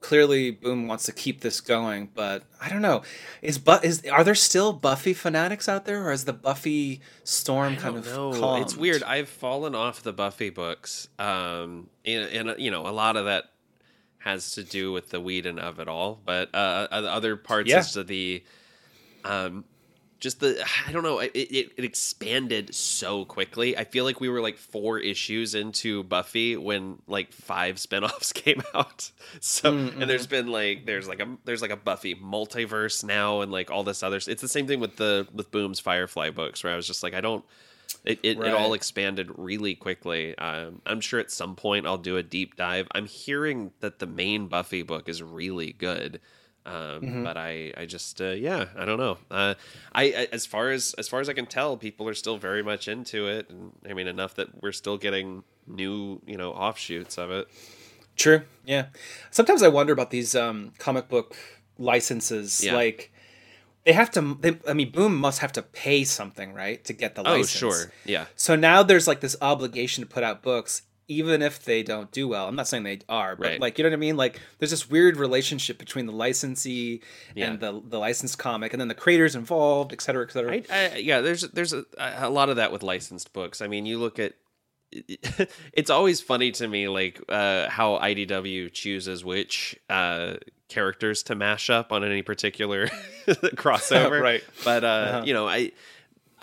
[0.00, 3.02] clearly, Boom wants to keep this going, but I don't know.
[3.42, 7.76] Is but is are there still Buffy fanatics out there, or is the Buffy storm
[7.76, 8.32] kind of know.
[8.32, 8.62] calmed?
[8.62, 9.02] It's weird.
[9.02, 13.51] I've fallen off the Buffy books, um, and, and you know a lot of that
[14.24, 17.80] has to do with the Whedon of it all, but uh, other parts Yeah.
[17.80, 18.42] is to the,
[19.24, 19.64] um,
[20.20, 21.18] just the I don't know.
[21.18, 23.76] It, it it expanded so quickly.
[23.76, 28.62] I feel like we were like four issues into Buffy when like five spinoffs came
[28.72, 29.10] out.
[29.40, 33.40] So Mm, and there's been like there's like a there's like a Buffy multiverse now
[33.40, 34.18] and like all this other.
[34.18, 37.14] It's the same thing with the with Boom's Firefly books where I was just like
[37.14, 37.44] I don't.
[38.04, 38.76] It, it, it all Right.
[38.76, 40.36] expanded really quickly.
[40.38, 42.88] Um, I'm sure at some point I'll do a deep dive.
[42.92, 46.20] I'm hearing that the main Buffy book is really good,
[46.66, 47.24] um, Mm-hmm.
[47.24, 49.18] but I, I just, uh, yeah, I don't know.
[49.30, 49.54] Uh,
[49.92, 52.62] I, I, as far as as far as I can tell, people are still very
[52.62, 57.18] much into it, and I mean enough that we're still getting new, you know, offshoots
[57.18, 57.46] of it.
[58.16, 58.42] True.
[58.64, 58.86] Yeah.
[59.30, 61.36] Sometimes I wonder about these um, comic book
[61.78, 62.64] licenses.
[62.64, 62.74] Yeah.
[62.74, 63.11] Like
[63.84, 64.36] they have to.
[64.40, 67.62] They, I mean, Boom must have to pay something, right, to get the license.
[67.62, 67.82] Oh, license.
[67.84, 71.82] sure, yeah, So now there's like this obligation to put out books, even if they
[71.82, 72.46] don't do well.
[72.48, 73.60] I'm not saying they are, but Right.
[73.60, 74.16] like you know what I mean.
[74.16, 77.02] Like there's this weird relationship between the licensee
[77.34, 77.46] Yeah.
[77.50, 80.52] and the the licensed comic, and then the creators involved, et cetera, et cetera.
[80.52, 83.60] I, I, yeah, there's there's a, a lot of that with licensed books.
[83.60, 84.34] I mean, you look at
[85.72, 90.34] it's always funny to me like uh, how IDW chooses which uh,
[90.72, 92.86] characters to mash up on any particular
[93.56, 94.20] crossover.
[94.20, 94.42] Right.
[94.64, 95.22] But uh, Uh-huh.
[95.26, 95.72] you know, I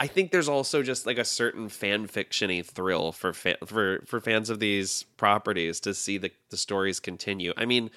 [0.01, 4.19] I think there's also just like a certain fan fictiony thrill for fa- for for
[4.21, 7.53] fans of these properties to see the the stories continue.
[7.57, 7.89] I mean,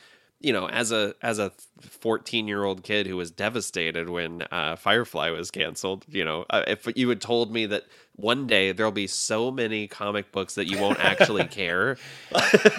[0.42, 4.76] you know, as a as a 14 year old kid who was devastated when uh,
[4.76, 7.84] Firefly was canceled, you know, uh, if you had told me that
[8.16, 11.96] one day there'll be so many comic books that you won't actually care,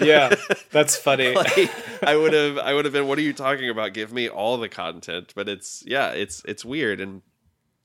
[0.00, 0.34] yeah,
[0.70, 1.34] that's funny.
[1.34, 1.70] like,
[2.02, 3.94] I would have I would have been, what are you talking about?
[3.94, 5.32] Give me all the content.
[5.34, 7.22] But it's yeah, it's it's weird and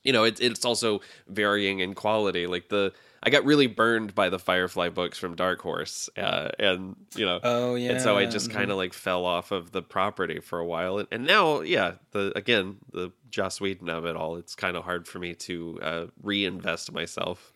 [0.04, 2.46] you know, it's it's also varying in quality.
[2.46, 6.96] Like the I got really burned by the Firefly books from Dark Horse, uh, and
[7.14, 7.92] you know, oh yeah.
[7.92, 8.54] and so I just mhm.
[8.54, 11.94] kind of like fell off of the property for a while, and, and now, yeah,
[12.12, 14.36] the again the Joss Whedon of it all.
[14.36, 17.52] It's kind of hard for me to uh, reinvest myself.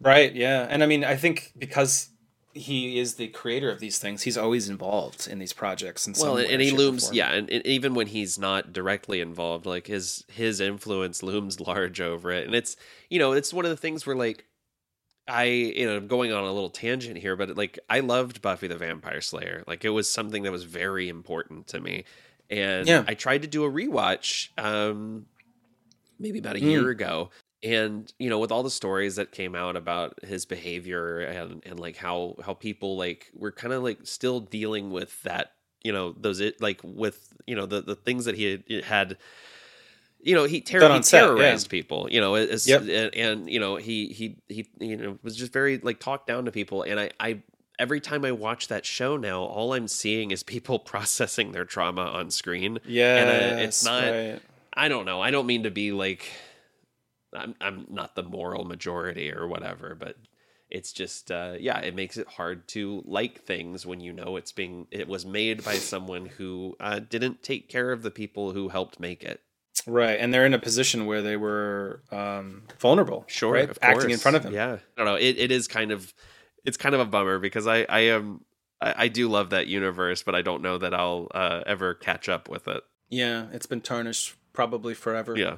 [0.00, 0.66] Right, yeah.
[0.68, 2.10] And I mean, I think because
[2.54, 6.06] he is the creator of these things, he's always involved in these projects.
[6.06, 9.66] And Well, and, and he looms, yeah, and, and even when he's not directly involved,
[9.66, 12.76] like his his influence looms large over it, and it's
[13.08, 14.44] you know it's one of the things where like
[15.28, 18.66] I you know I'm going on a little tangent here, but like I loved Buffy
[18.66, 22.04] the Vampire Slayer, like it was something that was very important to me,
[22.50, 23.04] and Yeah.
[23.06, 25.26] I tried to do a rewatch, um,
[26.18, 26.64] maybe about a Mm.
[26.70, 27.30] year ago.
[27.62, 31.80] And you know, with all the stories that came out about his behavior and and
[31.80, 35.52] like how how people like were kind of like still dealing with that
[35.84, 39.18] you know those it like with you know the the things that he had, had
[40.22, 41.26] you know he, Done he on set, yeah.
[41.26, 42.82] terrorized people you know as, Yep.
[42.82, 46.44] and, and you know he he he you know was just very like talked down
[46.44, 47.42] to people and i i
[47.78, 52.02] every time i watch that show now all i'm seeing is people processing their trauma
[52.02, 54.40] on screen yeah, and, uh, it's not- Right.
[54.74, 56.24] i don't know i don't mean to be like
[57.34, 60.16] i'm i'm not the moral majority or whatever but
[60.70, 64.52] it's just uh, yeah it makes it hard to like things when you know it's
[64.52, 68.68] being it was made by someone who uh, didn't take care of the people who
[68.70, 69.40] helped make it
[69.86, 73.24] Right, and they're in a position where they were um, vulnerable.
[73.26, 73.78] Sure, right?
[73.82, 74.52] acting in front of him.
[74.52, 75.16] Yeah, I don't know.
[75.16, 76.12] It, it is kind of,
[76.64, 78.44] it's kind of a bummer because I I am
[78.82, 82.28] I, I do love that universe, but I don't know that I'll uh, ever catch
[82.28, 82.82] up with it.
[83.08, 85.36] Yeah, it's been tarnished probably forever.
[85.36, 85.56] Yeah.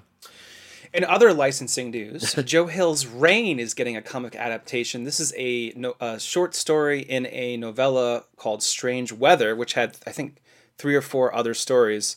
[0.92, 5.02] In other licensing news, Joe Hill's Rain is getting a comic adaptation.
[5.02, 9.96] This is a, no, a short story in a novella called Strange Weather, which had,
[10.06, 10.40] I think,
[10.78, 12.16] three or four other stories.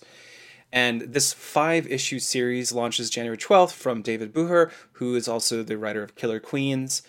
[0.71, 5.77] And this five issue series launches January 12th from David Booher, who is also the
[5.77, 7.01] writer of Killer Queens,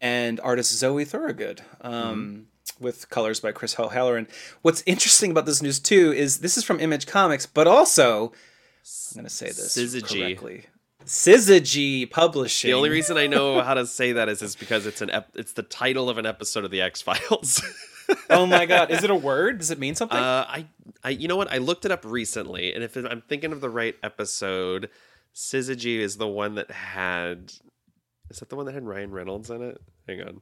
[0.00, 1.62] and artist Zoe Thorogood.
[1.80, 2.46] Um,
[2.80, 4.26] With colors by Chris O'Halloran.
[4.62, 8.32] What's interesting about this news too is this is from Image Comics, but also
[9.14, 10.20] I'm going to say this Syzygy.
[10.20, 10.64] correctly.
[11.06, 12.68] Syzygy Publishing.
[12.68, 15.30] The only reason I know how to say that is is because it's an ep-
[15.34, 17.62] it's the title of an episode of the X Files.
[18.30, 19.58] oh my god, is it a word?
[19.58, 20.18] Does it mean something?
[20.18, 20.66] Uh, I,
[21.04, 21.50] I, you know what?
[21.52, 24.90] I looked it up recently, and if I'm thinking of the right episode,
[25.34, 27.52] Syzygy is the one that had.
[28.30, 29.78] Is that the one that had Ryan Reynolds in it?
[30.08, 30.40] Hang on.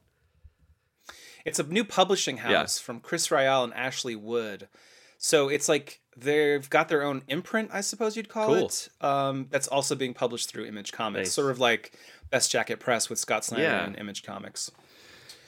[1.45, 4.67] It's a new publishing house from Chris Ryall and Ashley Wood.
[5.19, 8.65] So it's like they've got their own imprint, I suppose you'd call Cool.
[8.65, 8.89] it.
[9.01, 11.33] Um, that's also being published through Image Comics, Nice.
[11.33, 11.93] sort of like
[12.31, 13.85] Best Jackett Press with Scott Snyder Yeah.
[13.85, 14.71] and Image Comics.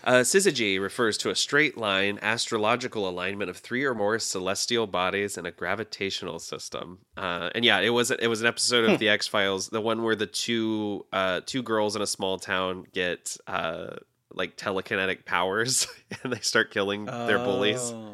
[0.07, 5.37] Uh, Syzygy refers to a straight line astrological alignment of three or more celestial bodies
[5.37, 6.99] in a gravitational system.
[7.17, 10.03] Uh, and yeah, it was it was an episode of the X Files, the one
[10.03, 13.97] where the two uh, two girls in a small town get uh,
[14.33, 15.87] like telekinetic powers
[16.23, 17.91] and they start killing their bullies.
[17.93, 18.13] Oh.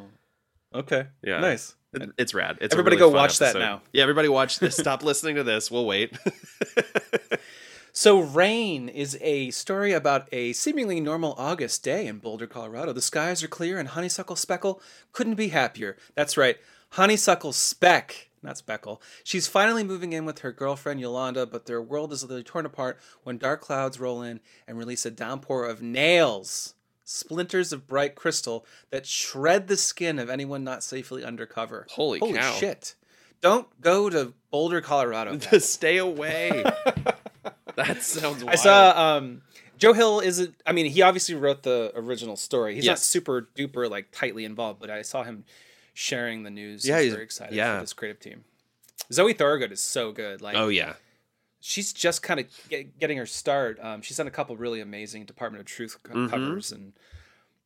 [0.74, 1.06] Okay.
[1.24, 1.42] Yeah.
[1.42, 1.76] Nice.
[1.94, 2.58] It- It's rad.
[2.60, 3.84] It's Everybody really go watch that now.
[3.92, 4.76] Yeah, everybody watch this.
[4.76, 5.70] Stop listening to this.
[5.70, 6.18] We'll wait.
[7.96, 12.92] So, Rain is a story about a seemingly normal August day in Boulder, Colorado.
[12.92, 15.96] The skies are clear, and Honeysuckle Speckle couldn't be happier.
[16.16, 16.58] That's right,
[16.94, 19.00] Honeysuckle Speck, not Speckle.
[19.24, 23.00] She's finally moving in with her girlfriend Yolanda, but their world is literally torn apart
[23.22, 28.66] when dark clouds roll in and release a downpour of nails, splinters of bright crystal
[28.90, 31.86] that shred the skin of anyone not safely undercover.
[31.92, 32.54] Holy cow.
[32.54, 32.96] shit!
[33.40, 35.36] Don't go to Boulder, Colorado.
[35.52, 36.64] Just stay away.
[37.88, 38.44] that sounds.
[38.44, 38.50] Wild.
[38.50, 39.42] I saw um,
[39.78, 40.56] Joe Hill isn't.
[40.66, 42.76] I mean, he obviously wrote the original story.
[42.76, 45.46] He's not super duper like tightly involved, but I saw him
[45.94, 46.88] sharing the news.
[46.88, 47.78] Yeah, he's he's- very excited yeah.
[47.78, 48.44] for this creative team.
[49.12, 50.42] Zoe Thorogood is so good.
[50.42, 50.94] Like, Oh yeah.
[51.60, 53.78] she's just kind of get, getting her start.
[53.82, 56.30] Um, she's done a couple really amazing Department of Truth Mhm.
[56.30, 56.94] covers, and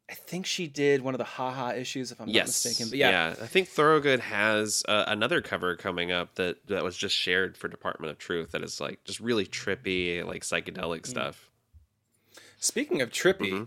[0.09, 2.35] I think she did one of the haha issues, if I'm yes.
[2.63, 2.89] not mistaken.
[2.91, 7.13] But yeah, I think Thorogood has uh, another cover coming up that that was just
[7.15, 11.07] shared for Department of Truth that is like just really trippy, like psychedelic Mm.
[11.07, 11.49] stuff.
[12.59, 13.63] Speaking of trippy, Mm-hmm.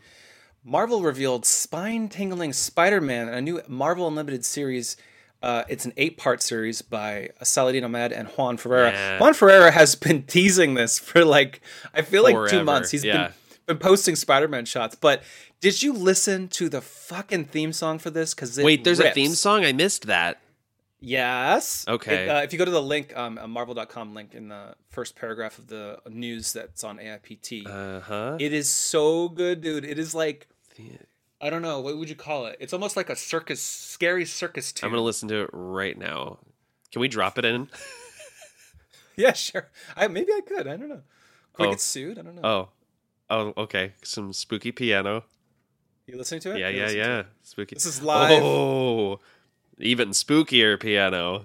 [0.62, 4.96] Marvel revealed spine-tingling Spider-Man, a new Marvel Unlimited series.
[5.42, 8.92] Uh, it's an eight-part series by Saladin Ahmed and Juan Ferreyra.
[8.92, 9.18] Yeah.
[9.18, 11.62] Juan Ferreyra has been teasing this for like
[11.94, 12.90] I feel like two months.
[12.90, 13.28] He's yeah.
[13.28, 13.32] been
[13.70, 14.94] been posting Spider-Man shots.
[14.94, 15.22] But
[15.60, 18.34] did you listen to the fucking theme song for this?
[18.34, 19.64] Because Wait, there's a theme song.
[19.64, 20.40] I missed that.
[21.02, 21.86] Yes.
[21.88, 22.24] Okay.
[22.24, 25.16] It, uh, if you go to the link, um, a Marvel.com link in the first
[25.16, 28.36] paragraph of the news that's on AIPT, Uh huh.
[28.38, 29.84] it is so good, dude.
[29.86, 30.46] It is like
[31.40, 32.58] I don't know what would you call it.
[32.60, 34.88] It's almost like a circus, scary circus tune.
[34.88, 36.36] I'm gonna listen to it right now.
[36.92, 37.68] Can we drop it in?
[39.16, 39.68] Yeah, sure.
[39.96, 40.66] I maybe I could.
[40.66, 41.02] I don't know.
[41.52, 41.70] Could I Oh.
[41.72, 42.18] get sued?
[42.18, 42.42] I don't know.
[42.42, 42.68] Oh,
[43.30, 43.92] oh, okay.
[44.02, 45.24] Some spooky piano.
[46.06, 46.58] you listening to it?
[46.58, 47.22] Yeah, yeah, yeah.
[47.42, 47.76] Spooky.
[47.76, 48.42] This is live.
[48.42, 49.20] Oh,
[49.78, 51.44] even spookier piano.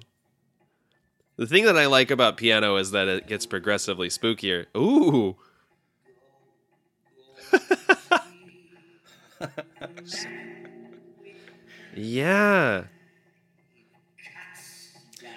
[1.37, 4.65] The thing that I like about piano is that it gets progressively spookier.
[4.75, 5.35] Ooh.
[11.95, 12.85] yeah.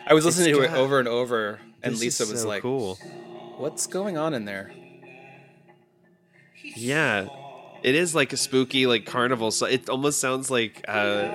[0.07, 2.63] I was listening to it over and over, and This Lisa is was so like,
[2.63, 2.95] cool.
[3.59, 4.73] "What's going on in there?"
[6.81, 7.29] Yeah.
[7.83, 9.51] It is like a spooky like carnival.
[9.51, 11.35] So it almost sounds like uh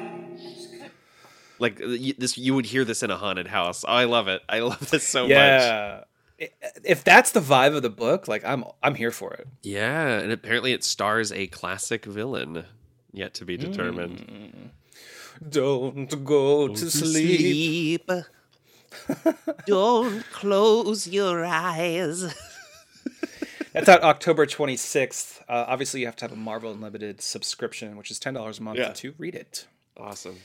[1.60, 3.84] like uh, this you would hear this in a haunted house.
[3.88, 4.42] Oh, I love it.
[4.50, 5.30] I love this so much.
[5.32, 6.04] yeah.
[6.42, 6.50] I-
[6.84, 9.48] If that's the vibe of the book, like I'm, I'm here for it.
[9.62, 12.66] Yeah, and apparently it stars a classic villain
[13.14, 14.72] yet to be determined.
[15.48, 18.10] Don't go to sleep.
[19.66, 22.34] Don't close your eyes.
[23.74, 25.42] That's out October 26th.
[25.50, 28.64] Uh, obviously, you have to have a Marvel Unlimited subscription, which is ten dollars a
[28.64, 28.94] month Yeah.
[28.94, 29.68] to read it.
[29.98, 30.38] Awesome.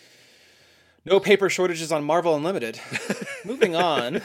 [1.05, 2.81] No paper shortages on Marvel Unlimited.
[3.45, 4.21] Moving on.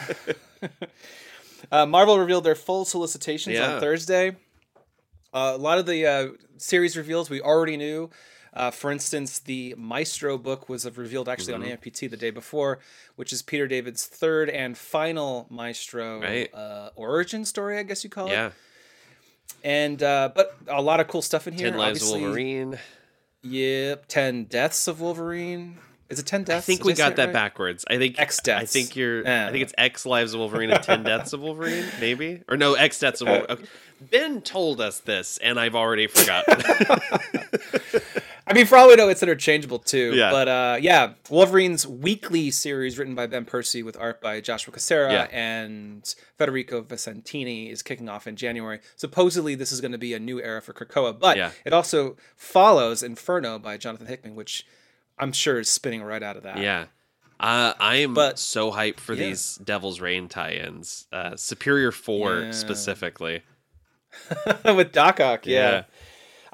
[1.72, 3.76] uh, Marvel revealed their full solicitations Yeah.
[3.76, 4.36] on Thursday.
[5.34, 8.10] Uh, a lot of the uh, series reveals we already knew.
[8.54, 11.64] Uh, for instance, the Maestro book was revealed actually Mm-hmm.
[11.64, 12.80] on AIPT the day before,
[13.16, 16.54] which is Peter David's third and final Maestro Right.
[16.54, 18.54] uh, origin story, I guess you call it.
[19.64, 21.70] And uh, but a lot of cool stuff in here.
[21.70, 22.80] Ten Lives of Obviously- Wolverine.
[23.46, 25.78] Yep, ten deaths of Wolverine.
[26.10, 26.66] Is it ten deaths?
[26.66, 27.34] I think Did we say got that right?
[27.34, 27.84] backwards.
[27.90, 28.62] I think X deaths.
[28.64, 29.20] I think you're.
[29.28, 32.76] I think it's X Lives of Wolverine and Ten Deaths of Wolverine, maybe or no
[32.76, 33.52] X Deaths of Wolverine.
[33.52, 33.66] Okay.
[34.00, 36.62] Ben told us this, and I've already forgotten.
[38.46, 40.14] I mean, for all we know, it's interchangeable too.
[40.16, 40.30] Yeah.
[40.32, 45.12] But uh, yeah, Wolverine's weekly series, written by Ben Percy with art by Joshua Cassara
[45.12, 45.28] Yeah.
[45.32, 48.80] and Federico Vicentini, is kicking off in January.
[48.98, 51.52] Supposedly, this is going to be a new era for Krakoa, but Yeah.
[51.66, 54.66] it also follows Inferno by Jonathan Hickman, which
[55.18, 56.58] I'm sure is spinning right out of that.
[56.58, 56.86] yeah.
[57.40, 59.26] Uh, I am But- so hyped for yeah.
[59.28, 61.08] these Devil's Reign tie-ins.
[61.12, 63.42] Uh, Superior Four specifically.
[64.66, 65.46] with Doc Ock.
[65.46, 65.84] Yeah.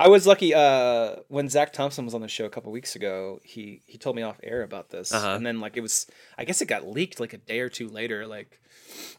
[0.01, 3.39] I was lucky uh, when Zac Thompson was on the show a couple weeks ago.
[3.43, 5.35] He he told me off air about this, Uh-huh.
[5.35, 6.07] and then like it was,
[6.37, 8.25] I guess it got leaked like a day or two later.
[8.25, 8.61] Like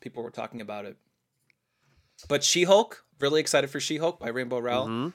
[0.01, 0.97] people were talking about it.
[2.29, 4.87] But She Hulk, really excited for She Hulk by Rainbow Rowell.
[4.89, 5.13] Mhm.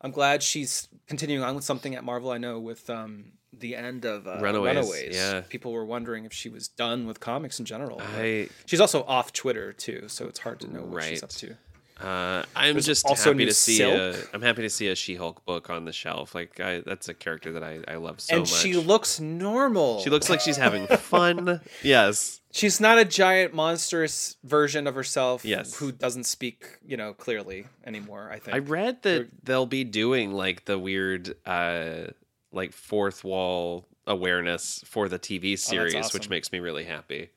[0.00, 2.30] I'm glad she's continuing on with something at Marvel.
[2.30, 5.40] I know with um, the end of uh, Runaways, Runaways, yeah.
[5.42, 8.00] people were wondering if she was done with comics in general.
[8.00, 11.56] I She's also off Twitter too, so it's hard to know what she's up to.
[12.02, 14.14] Uh, I'm There's just also happy to see a.
[14.14, 14.30] Silk.
[14.32, 16.34] I'm happy to see a She-Hulk book on the shelf.
[16.34, 18.52] Like I, that's a character that I, I love so and much.
[18.52, 20.00] And she looks normal.
[20.00, 21.60] She looks like she's having fun.
[21.82, 22.40] yes.
[22.52, 25.76] She's not a giant monstrous version of herself Yes.
[25.76, 28.56] who doesn't speak, you know, clearly anymore, I think.
[28.56, 32.08] I read that they'll be doing like the weird uh
[32.52, 36.30] like fourth wall awareness for the TV series, which awesome.
[36.30, 37.30] makes me really happy.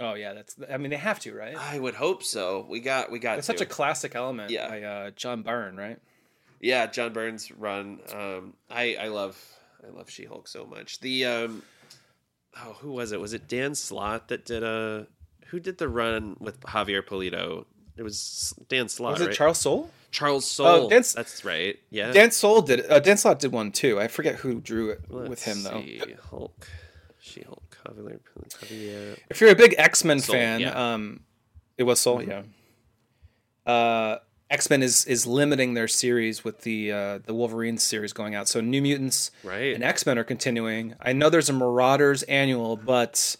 [0.00, 1.54] Oh yeah, that's I mean they have to, right?
[1.56, 2.66] I would hope so.
[2.68, 4.68] We got we got It's such a classic element Yeah.
[4.68, 5.98] by uh, John Byrne, right?
[6.60, 8.00] Yeah, John Byrne's run.
[8.14, 9.38] Um I I love
[9.86, 11.00] I love She-Hulk so much.
[11.00, 11.62] The um
[12.56, 13.20] oh, who was it?
[13.20, 15.06] Was it Dan Slott that did a
[15.48, 17.66] who did the run with Javier Pulido?
[17.96, 19.34] It was Dan Slott, Was it right?
[19.36, 19.90] Charles Soule?
[20.10, 20.66] Charles Soule.
[20.66, 21.78] Oh, Dan That's right.
[21.90, 22.12] Yeah.
[22.12, 24.00] Dan Soule did uh, Dan Slott did one too.
[24.00, 25.80] I forget who drew it with Let's him though.
[25.82, 26.00] see.
[26.30, 26.68] Hulk.
[27.20, 27.69] She Hulk.
[27.90, 30.70] Javier Javier- If you're a big X Men fan, yeah.
[30.70, 30.78] Mm-hmm.
[30.78, 31.20] um,
[31.78, 32.42] it was Soule, yeah.
[33.66, 34.18] Uh,
[34.50, 38.48] X Men is is limiting their series with the uh, the Wolverine series going out.
[38.48, 39.74] So New Mutants Right.
[39.74, 40.94] and X Men are continuing.
[41.00, 43.36] I know there's a Marauders annual, but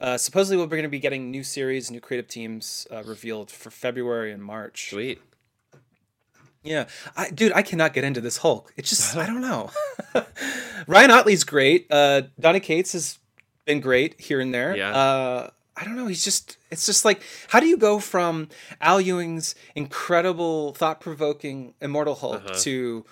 [0.00, 3.70] uh, supposedly we're going to be getting new series, new creative teams uh, revealed for
[3.70, 4.88] February and March.
[4.90, 5.20] Sweet.
[6.62, 8.72] Yeah, I, dude, I cannot get into this Hulk.
[8.76, 9.70] It's just I don't know.
[10.86, 11.86] Ryan Ottley's great.
[11.90, 13.18] Uh, Donny Cates has
[13.64, 14.76] been great here and there.
[14.76, 14.90] Yeah.
[14.94, 16.06] Uh, I don't know.
[16.08, 16.58] He's just.
[16.70, 18.48] It's just like how do you go from
[18.80, 22.60] Al Ewing's incredible, thought-provoking Immortal Hulk Uh-huh.
[22.60, 23.04] to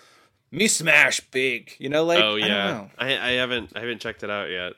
[0.50, 1.74] me smash big?
[1.78, 2.66] You know, like oh I don't yeah.
[2.66, 2.90] know.
[2.98, 4.74] I, I haven't I haven't checked it out yet.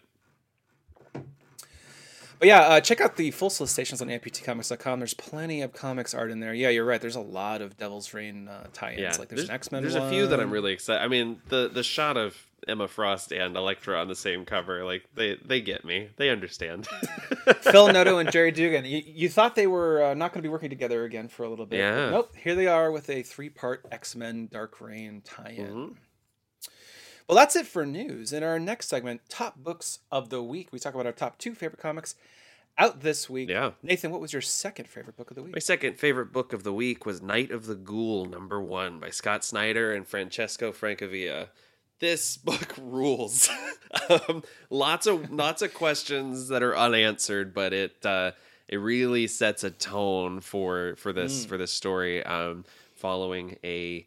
[2.38, 4.98] But yeah, uh, check out the full solicitations on aiptcomics.com.
[5.00, 6.54] There's plenty of comics art in there.
[6.54, 6.98] Yeah, you're right.
[7.00, 8.98] There's a lot of Devil's Reign uh, tie-ins.
[8.98, 9.14] Yeah.
[9.18, 9.82] Like there's, an X Men.
[9.82, 11.02] There's a few that I'm really excited.
[11.04, 12.34] I mean, the the shot of
[12.68, 16.08] Emma Frost and Elektra on the same cover, like they they get me.
[16.16, 16.86] They understand.
[17.62, 18.84] Phil Noto and Gerry Duggan.
[18.84, 21.48] You, you thought they were uh, not going to be working together again for a
[21.48, 21.78] little bit.
[21.78, 22.10] Yeah.
[22.10, 22.34] Nope.
[22.36, 25.66] Here they are with a three-part X-Men Dark Reign tie-in.
[25.74, 25.96] Mhm.
[27.28, 28.32] Well, that's it for news.
[28.32, 31.54] In our next segment, top books of the week, we talk about our top two
[31.54, 32.16] favorite comics
[32.76, 33.48] out this week.
[33.48, 33.72] Yeah.
[33.84, 35.52] Nathan, what was your second favorite book of the week?
[35.54, 39.10] My second favorite book of the week was Night of the Ghoul, number one, by
[39.10, 41.48] Scott Snyder and Francesco Francavilla.
[42.00, 43.48] This book rules.
[44.08, 48.32] um, lots of lots of questions that are unanswered, but it uh,
[48.68, 52.24] it really sets a tone for for this for this story.
[52.24, 52.64] Um,
[52.96, 54.06] following a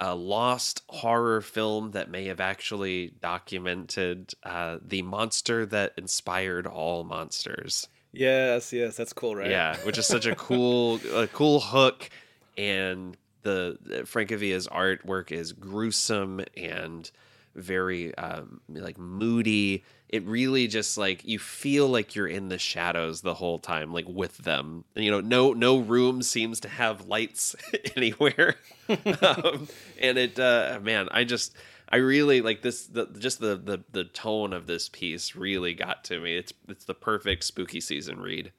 [0.00, 7.02] a lost horror film that may have actually documented uh, the monster that inspired all
[7.04, 7.88] monsters.
[8.12, 9.50] Yes, yes, that's cool, right?
[9.50, 12.08] Yeah, which is such a cool, a cool hook,
[12.56, 17.10] and the Francavilla's artwork is gruesome and
[17.54, 19.84] very um, like moody.
[20.08, 24.06] It really just like you feel like you're in the shadows the whole time, like
[24.08, 24.84] with them.
[24.96, 27.54] And, you know, no no room seems to have lights
[27.96, 28.56] anywhere,
[28.88, 29.68] um,
[30.00, 31.54] and it uh, man, I just.
[31.90, 32.84] I really like this.
[32.84, 36.36] The, just the, the the tone of this piece really got to me.
[36.36, 38.52] It's it's the perfect spooky season read.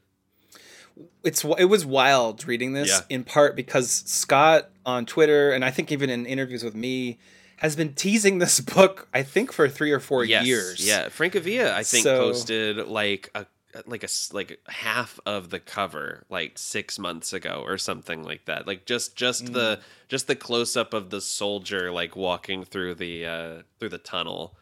[1.23, 3.01] it's it was wild reading this Yeah.
[3.09, 7.19] in part because Scott on Twitter and I think even in interviews with me
[7.59, 10.45] has been teasing this book I think for three or four Yes.
[10.45, 10.85] years.
[10.85, 13.45] Yeah, Francavilla I think So- posted like a
[13.85, 18.65] like a like half of the cover like six months ago or something like that.
[18.65, 23.25] Like just just the just the close up of the soldier like walking through the
[23.27, 24.57] uh, through the tunnel,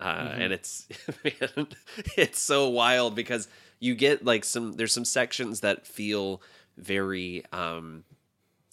[0.00, 0.88] uh, and it's
[1.24, 1.68] man,
[2.16, 3.46] it's so wild because
[3.78, 6.42] you get like some there's some sections that feel
[6.76, 8.02] very um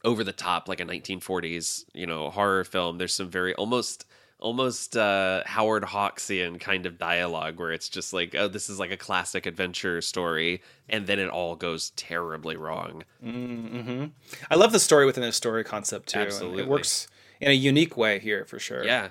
[0.06, 4.06] over the top like a 1940s you know horror film there's some very almost
[4.40, 8.92] almost uh howard hawksian kind of dialogue where it's just like oh this is like
[8.92, 14.06] a classic adventure story and then it all goes terribly wrong mm-hmm.
[14.52, 16.20] I love the story within a story concept too.
[16.20, 16.64] Absolutely.
[16.64, 17.08] it works
[17.42, 18.84] in a unique way here for sure.
[18.86, 19.10] yeah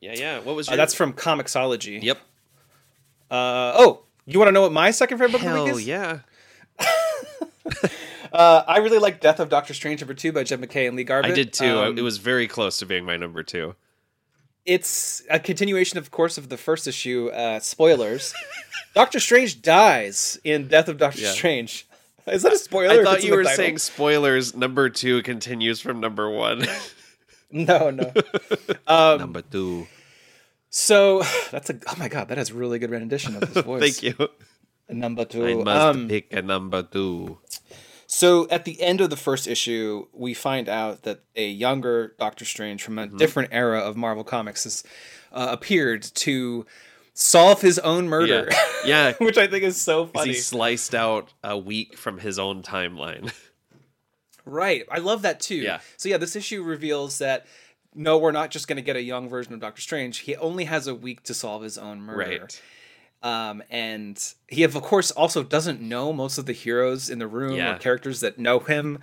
[0.00, 2.02] yeah yeah what was Uh, that's from Comixology.
[2.02, 2.18] yep
[3.30, 5.86] Uh, oh, you want to know what my second favorite book of the week is?
[5.86, 6.18] yeah
[8.32, 11.04] Uh, I really like Death of Doctor Strange number two by Jed MacKay and Lee
[11.04, 11.32] Garbett.
[11.32, 13.74] i did too Um, it was very close to being my number two
[14.66, 17.28] it's a continuation, of course, of the first issue.
[17.32, 18.34] Uh, spoilers:
[18.94, 21.30] Doctor Strange dies in Death of Doctor Yeah.
[21.32, 21.86] Strange.
[22.26, 23.00] Is that a spoiler?
[23.00, 23.56] i thought you were title?
[23.56, 26.66] saying spoilers number two continues from number one
[27.50, 28.12] no, no.
[28.86, 29.88] Um, number two
[30.68, 33.80] so that's a oh my god, that has really good rendition of his voice.
[33.98, 34.28] thank you
[34.90, 35.44] Number two.
[35.46, 37.38] i must Um, pick a number two
[38.12, 42.44] So at the end of the first issue, we find out that a younger Doctor
[42.44, 44.82] Strange from a different era of Marvel Comics has
[45.30, 46.66] uh, appeared to
[47.14, 48.50] solve his own murder,
[48.84, 50.32] yeah which I think is so funny.
[50.32, 53.32] he sliced out a week from his own timeline.
[54.44, 55.54] Right, I love that too.
[55.54, 55.78] Yeah.
[55.96, 57.46] So yeah, this issue reveals that
[57.94, 60.18] no, we're not just going to get a young version of Doctor Strange.
[60.18, 62.40] He only has a week to solve his own murder.
[62.40, 62.62] right.
[63.22, 67.56] Um, and he of course also doesn't know most of the heroes in the room
[67.56, 67.74] Yeah.
[67.74, 68.98] or characters that know him.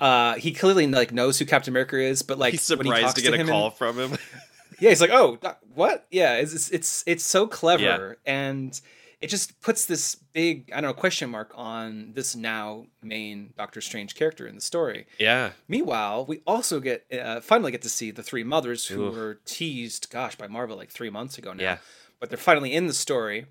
[0.00, 3.14] Uh, he clearly like knows who Captain America is, but like He's he surprised talks
[3.14, 4.18] to get a him in- call from him.
[4.80, 5.38] yeah, he's like, "Oh,
[5.74, 6.06] what?
[6.10, 8.80] Yeah, it's it's it's, it's so clever, and
[9.20, 13.80] it just puts this big I don't know question mark on this now main Doctor
[13.80, 15.06] Strange character in the story.
[15.18, 15.50] yeah.
[15.66, 19.14] Meanwhile, we also get uh, finally get to see the three mothers who Oof.
[19.16, 21.62] were teased, gosh, by Marvel like three months ago now.
[21.62, 21.78] Yeah.
[22.20, 23.46] But they're finally in the story,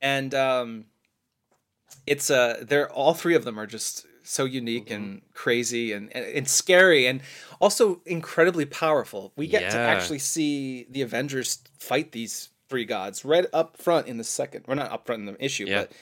[0.00, 0.84] and um,
[2.06, 4.94] it's uh, they're all three of them are just so unique Mm-hmm.
[4.94, 7.22] and crazy and, and and scary and
[7.60, 9.32] also incredibly powerful.
[9.36, 14.16] We get to actually see the Avengers fight these three gods right up front in
[14.18, 14.64] the second.
[14.66, 15.82] We're not up front in the issue, Yeah.
[15.82, 15.92] but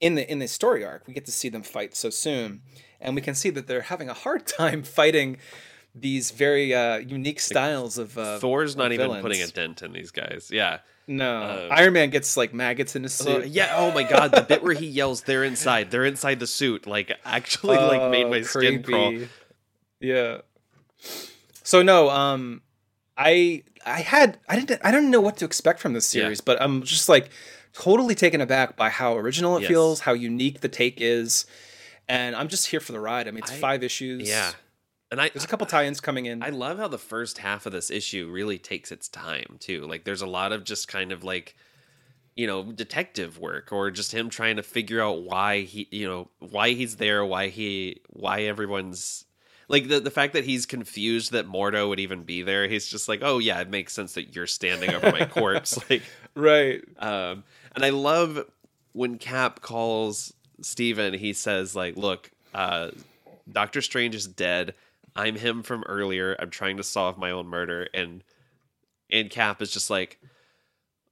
[0.00, 2.62] in the in the story arc, we get to see them fight so soon,
[3.00, 5.38] and we can see that they're having a hard time fighting
[5.94, 9.22] these very uh, unique styles of uh, Thor's not even villains.
[9.22, 10.48] putting a dent in these guys.
[10.52, 10.78] Yeah.
[11.08, 13.46] No, uh, Iron Man gets like maggots in his Uh, suit.
[13.48, 13.74] yeah.
[13.76, 15.90] Oh my god, the bit where he yells, "They're inside!
[15.90, 19.18] They're inside the suit!" Like actually, like made Oh, my skin crawl.
[20.00, 20.38] Yeah.
[21.64, 22.62] So no, um,
[23.16, 26.22] I I had I didn't I don't know what to expect from this Yeah.
[26.22, 27.30] series, but I'm just like
[27.72, 29.68] totally taken aback by how original it Yes.
[29.68, 31.46] feels, how unique the take is,
[32.08, 33.26] and I'm just here for the ride.
[33.28, 34.28] I mean, it's I- five issues.
[34.28, 34.52] Yeah.
[35.12, 36.42] And I There's a couple tie-ins coming in.
[36.42, 39.86] I love how the first half of this issue really takes its time too.
[39.86, 41.54] Like there's a lot of just kind of like
[42.34, 46.30] you know detective work or just him trying to figure out why he you know
[46.40, 49.26] why he's there, why he why everyone's
[49.68, 52.66] like the the fact that he's confused that Mordo would even be there.
[52.66, 56.02] He's just like, "Oh yeah, it makes sense that you're standing over my corpse." Like
[56.34, 56.82] right.
[56.98, 57.44] um,
[57.74, 58.46] and I love
[58.92, 62.90] when Cap calls Steven, he says, like, look, uh,
[63.50, 64.74] Doctor Strange is dead.
[65.14, 66.34] I'm him from earlier.
[66.38, 67.88] I'm trying to solve my own murder.
[67.94, 68.22] And
[69.10, 70.18] and Cap is just like,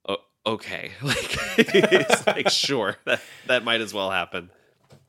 [0.09, 0.93] oh, okay.
[1.03, 4.51] Like like, sure, that that might as well happen.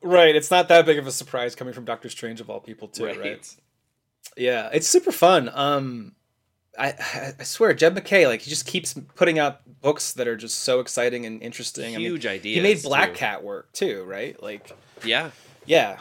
[0.02, 0.34] Right.
[0.34, 3.06] It's not that big of a surprise coming from Doctor Strange of all people, too.
[3.06, 3.56] Right.
[4.36, 5.48] Yeah, it's super fun.
[5.52, 6.14] Um,
[6.78, 6.94] I
[7.38, 10.80] I swear, Jed MacKay, like he just keeps putting out books that are just so
[10.80, 11.94] exciting and interesting.
[11.94, 12.56] I mean, Huge ideas.
[12.56, 13.14] he made Black too.
[13.16, 14.40] Cat work too, right?
[14.42, 14.70] Like,
[15.04, 15.30] Yeah.
[15.66, 15.98] yeah,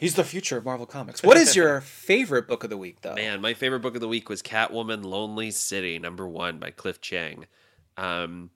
[0.00, 1.22] he's the future of Marvel Comics.
[1.22, 3.14] What is your favorite book of the week, though?
[3.14, 7.00] Man, my favorite book of the week was Catwoman Lonely City, number one by Cliff
[7.00, 7.46] Chiang.
[7.96, 8.50] Um,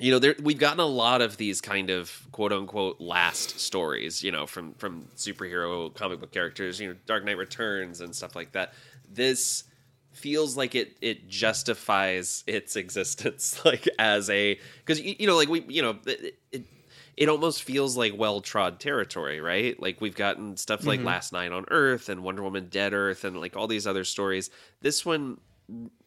[0.00, 4.22] you know, there we've gotten a lot of these kind of quote unquote last stories,
[4.22, 8.34] you know, from from superhero comic book characters, you know, Dark Knight Returns and stuff
[8.34, 8.74] like that.
[9.10, 9.64] This
[10.12, 15.48] feels like it it justifies its existence like as a because you, you know like
[15.48, 16.64] we you know it, it
[17.18, 19.78] it almost feels like well trod territory, right?
[19.82, 23.38] Like we've gotten stuff like Last Knight on Earth and Wonder Woman Dead Earth and
[23.40, 24.50] like all these other stories.
[24.80, 25.40] This one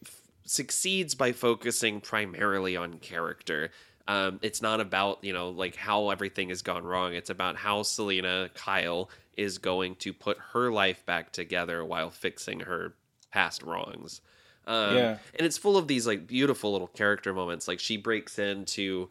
[0.06, 3.72] f- succeeds by focusing primarily on character.
[4.08, 7.14] Um, it's not about you know like how everything has gone wrong.
[7.14, 12.62] It's about how Selina Kyle is going to put her life back together while fixing
[12.62, 12.94] her
[13.34, 14.22] past wrongs.
[14.66, 15.18] Um, Yeah.
[15.38, 17.68] and it's full of these like beautiful little character moments.
[17.68, 19.10] Like she breaks into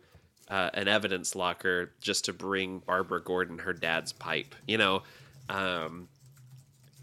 [0.50, 4.54] uh, an evidence locker just to bring Barbara Gordon her dad's pipe.
[4.66, 5.02] You know,
[5.48, 6.08] um,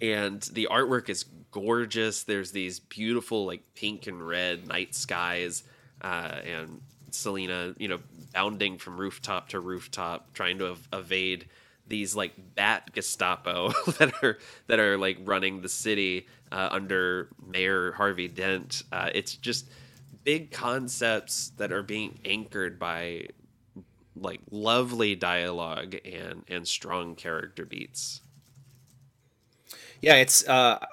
[0.01, 2.23] and the artwork is gorgeous.
[2.23, 5.63] There's these beautiful like pink and red night skies,
[6.01, 6.81] uh, and
[7.11, 7.99] Selina, you know,
[8.33, 11.47] bounding from rooftop to rooftop, trying to ev- evade
[11.87, 14.37] these like bat Gestapo that are
[14.67, 18.83] that are like running the city uh, under Mayor Harvey Dent.
[18.91, 19.69] Uh, it's just
[20.27, 23.25] big concepts that are being anchored by
[24.13, 28.19] like lovely dialogue and and strong character beats.
[30.01, 30.85] Yeah, it's uh,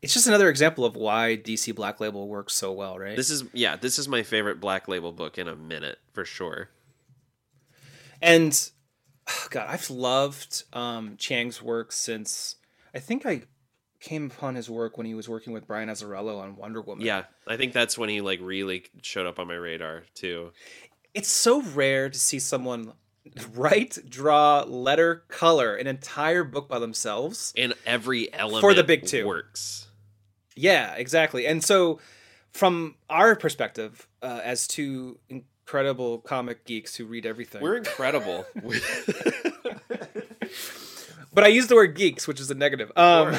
[0.00, 3.14] it's just another example of why DC Black Label works so well, right?
[3.14, 6.70] This is yeah, this is my favorite Black Label book in a minute for sure.
[8.22, 8.70] And
[9.50, 12.56] God, I've loved um, Chiang's work since
[12.94, 13.42] I think I
[14.06, 17.04] came upon his work when he was working with Brian Azzarello on Wonder Woman.
[17.04, 20.52] Yeah, I think that's when he like really showed up on my radar too.
[21.12, 22.92] It's so rare to see someone
[23.54, 27.52] write, draw, letter, color an entire book by themselves.
[27.56, 29.26] And every element For the big two.
[29.26, 29.88] works.
[30.54, 31.46] Yeah, exactly.
[31.46, 31.98] And so,
[32.52, 38.46] from our perspective, uh, as two incredible comic geeks who read everything, We're incredible.
[41.36, 42.90] but I use the word geeks, which is a negative.
[42.96, 43.36] Um,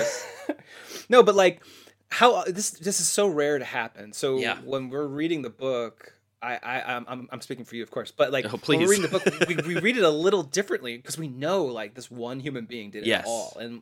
[1.10, 1.62] no, but like
[2.10, 4.14] how this this is so rare to happen.
[4.14, 4.60] So Yeah.
[4.64, 8.32] when we're reading the book, I I I'm I'm, speaking for you, of course, but
[8.32, 8.80] like Oh, please.
[8.80, 11.96] we're reading the book, we, we read it a little differently because we know like
[11.96, 13.26] this one human being did it Yes.
[13.28, 13.82] all, and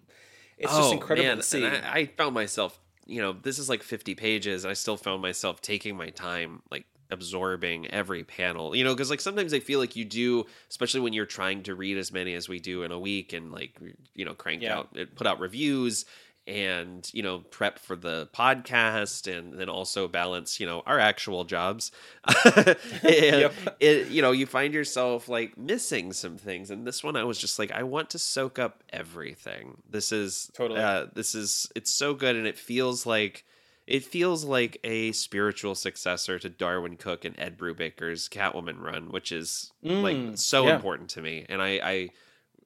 [0.57, 1.63] it's just incredible to see.
[1.63, 4.63] Oh, And I, I found myself, you know, this is like 50 pages.
[4.63, 9.09] And I still found myself taking my time, like absorbing every panel, you know, because
[9.09, 12.33] like sometimes I feel like you do, especially when you're trying to read as many
[12.33, 13.79] as we do in a week and like,
[14.13, 14.79] you know, crank Yeah.
[14.79, 16.05] out, put out reviews
[16.47, 21.43] and you know prep for the podcast and then also balance you know our actual
[21.43, 21.91] jobs
[22.45, 23.53] and Yep.
[23.79, 27.39] it, you know you find yourself like missing some things and this one i was
[27.39, 30.79] just like i want to soak up everything this is Totally.
[30.79, 33.43] uh, this is it's so good and it feels like
[33.87, 39.31] it feels like a spiritual successor to darwin cooke and ed brubaker's catwoman run which
[39.31, 40.75] is like Mm, so yeah.
[40.75, 42.09] important to me and i i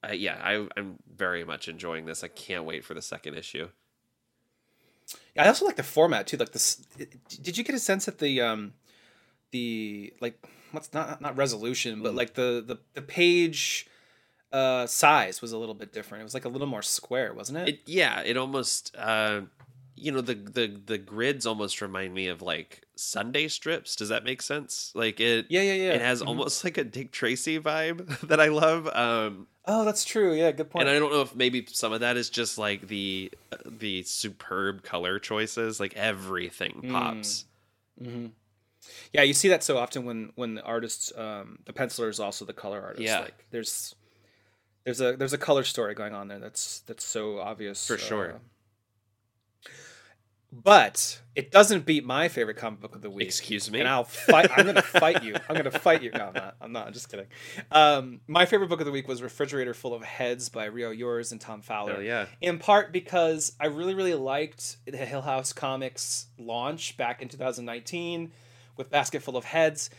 [0.01, 2.24] uh, yeah, I, I'm very much enjoying this.
[2.24, 3.67] I can't wait for the second issue.
[5.38, 6.38] I also like the format too.
[6.38, 6.76] Like this,
[7.41, 8.74] did you get a sense that the um,
[9.51, 10.41] the like
[10.72, 12.17] what's not not resolution, but Mm.
[12.17, 13.88] like the the the page
[14.53, 16.22] uh size was a little bit different.
[16.22, 17.67] It was like a little more square, wasn't it?
[17.70, 19.41] It yeah, it almost uh,
[20.00, 23.95] you know the the the grids almost remind me of like Sunday strips.
[23.95, 24.91] Does that make sense?
[24.95, 25.45] Like it.
[25.50, 25.93] yeah, yeah, yeah.
[25.93, 26.28] It has Mhm.
[26.28, 28.88] almost like a Dick Tracy vibe that I love.
[28.88, 30.34] Um, Oh, that's true.
[30.34, 30.88] Yeah, good point.
[30.88, 33.32] and I don't know if maybe some of that is just like the
[33.66, 35.80] the superb color choices.
[35.80, 36.91] Like everything Mm.
[36.91, 37.45] pops.
[38.02, 38.28] hmm
[39.14, 42.45] Yeah, you see that so often when when the artists, um, the penciler is also
[42.45, 43.04] the color artist.
[43.04, 43.20] Yeah.
[43.20, 43.95] like there's
[44.86, 48.34] there's a there's a color story going on there that's that's so obvious For sure.
[48.36, 48.38] uh,
[50.52, 53.28] but it doesn't beat my favorite comic book of the week.
[53.28, 53.80] Excuse me.
[53.80, 54.50] And I'll fight.
[54.56, 55.36] I'm gonna fight you.
[55.47, 56.12] I'm gonna fight you.
[56.12, 56.56] No, I'm not.
[56.60, 56.88] I'm not.
[56.88, 57.28] I'm just kidding.
[57.72, 61.32] Um, my favorite book of the week was "Refrigerator Full of Heads" by Rio Youers
[61.32, 62.26] and Tom Fowler Hell yeah.
[62.41, 68.32] in part because I really, really liked the Hill House Comics launch back in 2019
[68.76, 69.91] with Basket Full of Heads.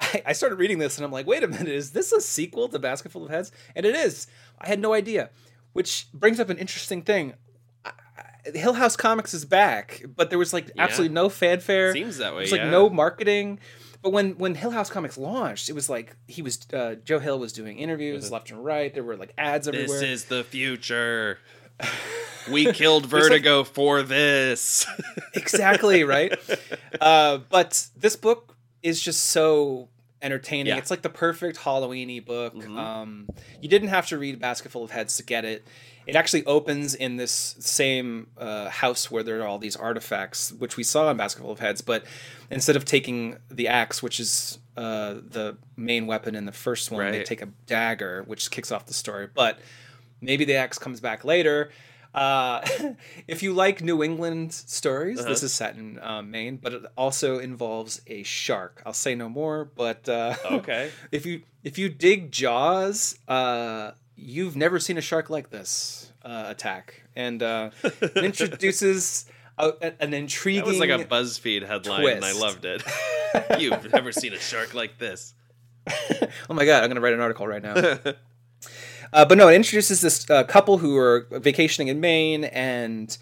[0.00, 2.68] I, I started reading this and I'm like, wait a minute, is this a sequel
[2.68, 3.50] to Basket Full of Heads?
[3.74, 4.28] And it is.
[4.60, 5.30] I had no idea,
[5.72, 7.34] which brings up an interesting thing.
[8.54, 10.82] Hill House Comics is back, but there was like Yeah.
[10.84, 11.92] absolutely no fanfare.
[11.92, 12.40] Seems that way.
[12.40, 12.70] There's like yeah.
[12.70, 13.60] no marketing.
[14.02, 17.38] But when when Hill House Comics launched, it was like he was uh, Joe Hill
[17.38, 18.32] was doing interviews Mhm.
[18.32, 18.92] left and right.
[18.92, 20.00] There were like ads everywhere.
[20.00, 21.38] This is the future.
[22.50, 24.84] We killed Vertigo for this.
[25.34, 26.32] exactly right
[27.00, 29.88] uh, but this book is just so
[30.20, 30.78] entertaining Yeah.
[30.78, 32.76] it's like the perfect halloweeny book Mhm.
[32.76, 33.28] um,
[33.60, 35.64] you didn't have to read a basketful of heads to get it
[36.06, 40.76] it actually opens in this same uh, house where there are all these artifacts which
[40.76, 42.04] we saw in basketful of heads but
[42.50, 47.10] instead of taking the axe which is uh, the main weapon in the first one
[47.12, 49.58] they take a dagger which kicks off the story but
[50.20, 51.70] maybe the axe comes back later
[52.14, 52.60] uh,
[53.26, 55.28] if you like New England stories, Uh-huh.
[55.30, 58.82] this is set in uh, Maine, but it also involves a shark.
[58.84, 60.90] I'll say no more, but uh, okay.
[61.10, 63.92] if you if you dig Jaws, uh,
[64.22, 67.70] you've never seen a shark like this uh, attack, and uh,
[68.16, 69.26] introduces
[69.58, 70.64] a, an intriguing.
[70.64, 72.82] That was like a BuzzFeed headline, and I loved it.
[73.58, 75.34] You've never seen a shark like this.
[76.48, 76.82] oh my god!
[76.82, 77.98] I'm gonna write an article right now.
[79.14, 83.18] Uh, but no, it introduces this uh, couple who are vacationing in Maine, and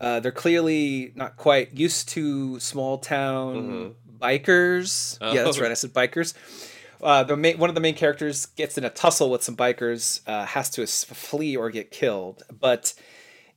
[0.00, 5.18] uh, they're clearly not quite used to small town bikers.
[5.20, 5.32] Oh.
[5.32, 5.72] Yeah, that's right.
[5.72, 6.34] I said bikers.
[7.04, 10.20] Uh, the main, one of the main characters gets in a tussle with some bikers,
[10.26, 12.94] uh, has to flee or get killed, but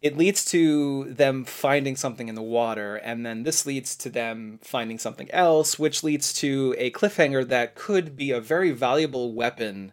[0.02, 4.60] it leads to them finding something in the water, and then this leads to them
[4.62, 9.91] finding something else, which leads to a cliffhanger that could be a very valuable weapon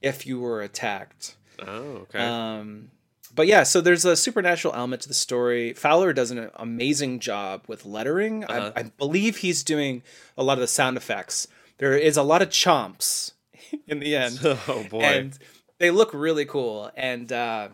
[0.00, 1.34] if you were attacked.
[1.58, 2.18] Oh, okay.
[2.20, 2.90] Um,
[3.34, 5.72] but yeah, so there's a supernatural element to the story.
[5.72, 8.44] Fowler does an amazing job with lettering.
[8.44, 8.72] Uh-huh.
[8.76, 10.02] I, I believe he's doing
[10.36, 11.48] a lot of the sound effects.
[11.80, 13.32] There is a lot of chomps
[13.88, 15.00] in the end, oh boy.
[15.00, 15.38] and
[15.78, 16.90] they look really cool.
[16.96, 17.68] And uh,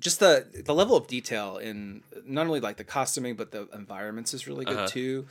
[0.00, 4.32] just the the level of detail in not only like the costuming but the environments
[4.32, 4.86] is really good Uh-huh.
[4.88, 5.26] too.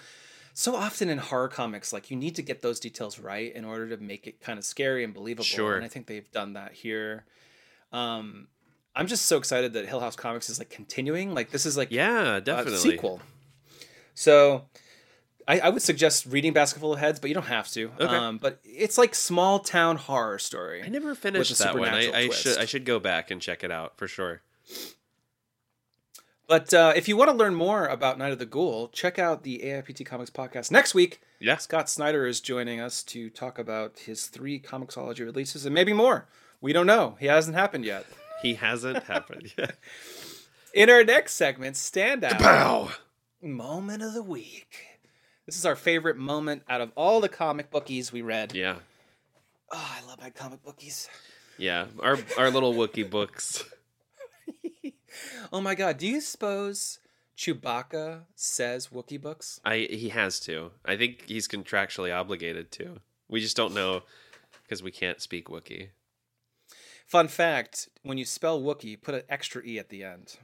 [0.53, 3.89] So often in horror comics, like you need to get those details right in order
[3.89, 5.43] to make it kind of scary and believable.
[5.43, 5.75] Sure.
[5.75, 7.25] And I think they've done that here.
[7.91, 8.47] Um,
[8.95, 11.33] I'm just so excited that Hill House Comics is like continuing.
[11.33, 12.77] Like this is like yeah, a definitely.
[12.91, 13.19] sequel.
[14.13, 14.63] So
[15.47, 17.91] I, I would suggest reading Basketful of Heads, but you don't have to.
[17.99, 18.15] Okay.
[18.15, 20.83] Um, but it's like small town horror story.
[20.83, 21.89] I never finished that one.
[21.89, 24.41] I, I should I should go back and check it out for sure.
[26.47, 29.43] But uh, if you want to learn more about Night of the Ghoul, check out
[29.43, 31.19] the AIPT Comics podcast next week.
[31.39, 31.57] Yeah.
[31.57, 36.27] Scott Snyder is joining us to talk about his three Comixology releases and maybe more.
[36.61, 37.17] We don't know.
[37.19, 38.05] He hasn't happened yet.
[38.41, 39.75] He hasn't happened yet.
[40.73, 42.91] In our next segment, Standout Pow!
[43.41, 44.94] Moment of the Week.
[45.45, 48.53] This is our favorite moment out of all the comic bookies we read.
[48.55, 48.77] Yeah.
[49.71, 51.09] Oh, I love my comic bookies.
[51.57, 51.85] Yeah.
[51.99, 53.63] Our our little Wookie books.
[55.51, 56.99] Oh my god, do you suppose
[57.37, 59.59] Chewbacca says Wookie books?
[59.63, 60.71] I he has to.
[60.83, 62.99] I think he's contractually obligated to.
[63.29, 64.03] We just don't know
[64.63, 65.89] because we can't speak Wookie.
[67.07, 70.37] Fun fact when you spell Wookie, put an extra E at the end.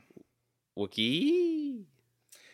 [0.77, 1.83] Wookiee?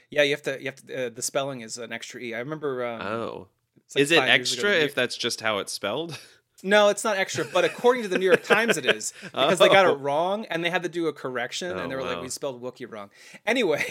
[0.09, 0.57] Yeah, you have to.
[0.59, 1.07] You have to.
[1.07, 2.33] Uh, the spelling is an extra e.
[2.33, 2.85] I remember.
[2.85, 3.47] Um, Oh.
[3.95, 6.17] like Is it five years ago, extra if that's just how it's spelled?
[6.63, 7.45] No, it's not extra.
[7.45, 9.91] But according to the New York Times, it is because they got Oh.
[9.93, 12.29] it wrong and they had to do a correction, Oh, and they were like, "We
[12.29, 13.11] spelled Wookie wrong."
[13.45, 13.85] Anyway,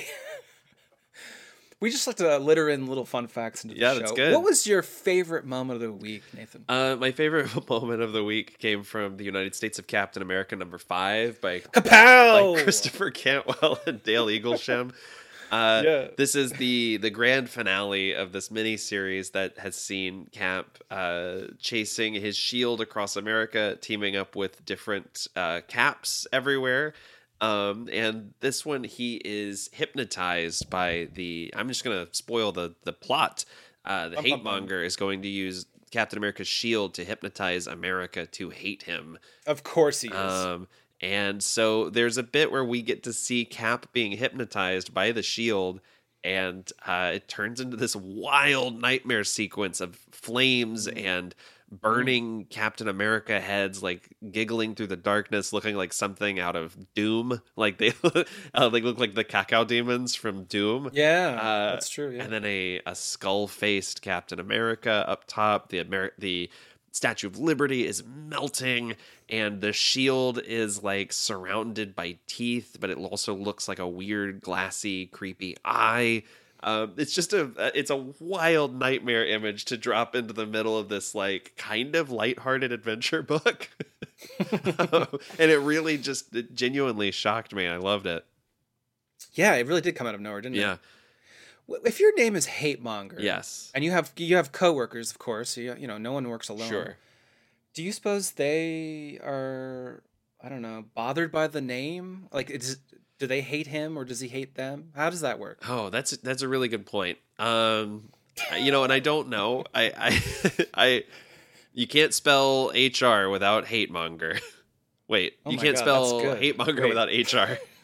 [1.80, 3.98] we just like to litter in little fun facts into the Yeah, show.
[4.00, 4.34] that's good.
[4.34, 6.64] What was your favorite moment of the week, Nathan?
[6.68, 10.56] Uh, my favorite moment of the week came from the United States of Captain America
[10.56, 12.56] number five by Kapow!
[12.56, 14.92] by Christopher Cantwell and Dale Eaglesham.
[15.56, 16.08] Uh, Yeah.
[16.16, 21.42] This is the the grand finale of this mini series that has seen Cap uh,
[21.58, 26.94] chasing his shield across America, teaming up with different uh, caps everywhere.
[27.40, 31.52] Um, and this one, he is hypnotized by the.
[31.56, 33.44] I'm just gonna spoil the the plot.
[33.84, 38.50] Uh, the hate monger is going to use Captain America's shield to hypnotize America to
[38.50, 39.18] hate him.
[39.46, 40.14] Of course he is.
[40.14, 40.66] Um,
[41.06, 45.22] and so there's a bit where we get to see Cap being hypnotized by the
[45.22, 45.80] shield,
[46.24, 51.32] and uh, it turns into this wild nightmare sequence of flames and
[51.70, 57.40] burning Captain America heads, like giggling through the darkness, looking like something out of Doom.
[57.56, 57.92] Like they,
[58.52, 60.90] uh, they look like the cacodemons from Doom.
[60.92, 62.10] yeah, uh, that's true.
[62.10, 62.24] Yeah.
[62.24, 65.68] And then a, a skull faced Captain America up top.
[65.68, 66.50] The Amer- the
[66.96, 68.94] Statue of Liberty is melting,
[69.28, 74.40] and the shield is like surrounded by teeth, but it also looks like a weird,
[74.40, 76.22] glassy, creepy eye.
[76.62, 80.88] Um, it's just a it's a wild nightmare image to drop into the middle of
[80.88, 83.68] this like kind of lighthearted adventure book,
[84.78, 85.06] Um,
[85.38, 87.66] and it really just it genuinely shocked me.
[87.66, 88.24] I loved it.
[89.34, 90.74] yeah, it really did come out of nowhere, didn't Yeah.
[90.74, 90.78] it?
[90.78, 90.80] W-
[91.68, 93.70] If your name is Hate Monger, Yes.
[93.74, 95.56] and you have you have coworkers, of course.
[95.56, 96.68] You, you know, no one works alone.
[96.68, 96.96] Sure.
[97.74, 100.02] Do you suppose they are,
[100.40, 102.28] I don't know, bothered by the name?
[102.32, 102.76] Like, it's,
[103.18, 104.92] do they hate him or does he hate them?
[104.94, 105.62] How does that work?
[105.68, 107.18] Oh, that's that's a really good point.
[107.38, 108.10] Um,
[108.58, 109.64] you know, and I don't know.
[109.74, 111.04] I I I
[111.74, 114.38] you can't spell HR without hate monger.
[115.08, 117.58] Wait, Oh you can't God, spell hate monger without HR.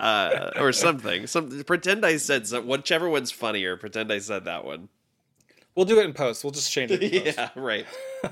[0.00, 1.26] Uh, or something.
[1.26, 3.76] Some pretend I said some, whichever one's funnier.
[3.76, 4.88] Pretend I said that one.
[5.74, 6.42] We'll do it in post.
[6.42, 7.02] We'll just change it.
[7.02, 7.36] In post.
[7.38, 7.86] yeah, right.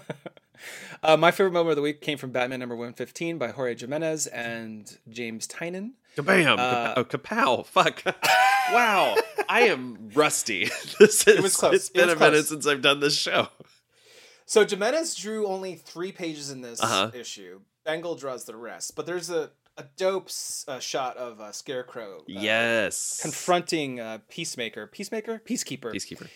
[1.01, 4.27] Uh, my favorite moment of the week came from Batman number 115 by Jorge Jimenez
[4.27, 5.93] and James Tynion.
[6.17, 6.59] Kabam!
[6.59, 7.65] Uh, oh, kapow!
[7.65, 8.03] Fuck!
[8.73, 9.15] wow,
[9.49, 10.69] I am rusty.
[10.99, 11.41] this is.
[11.41, 11.75] was close.
[11.75, 13.47] It's It been was a minute since I've done this show.
[14.47, 17.13] So Jimenez drew only three pages in this Uh-huh.
[17.15, 17.61] issue.
[17.85, 20.29] Bengal draws the rest, but there's a, a dope
[20.67, 23.21] uh, shot of uh, Scarecrow uh, yes.
[23.23, 24.87] confronting uh, Peacemaker.
[24.89, 25.41] Peacemaker?
[25.47, 25.95] Peacekeeper.
[25.95, 26.29] Peacekeeper.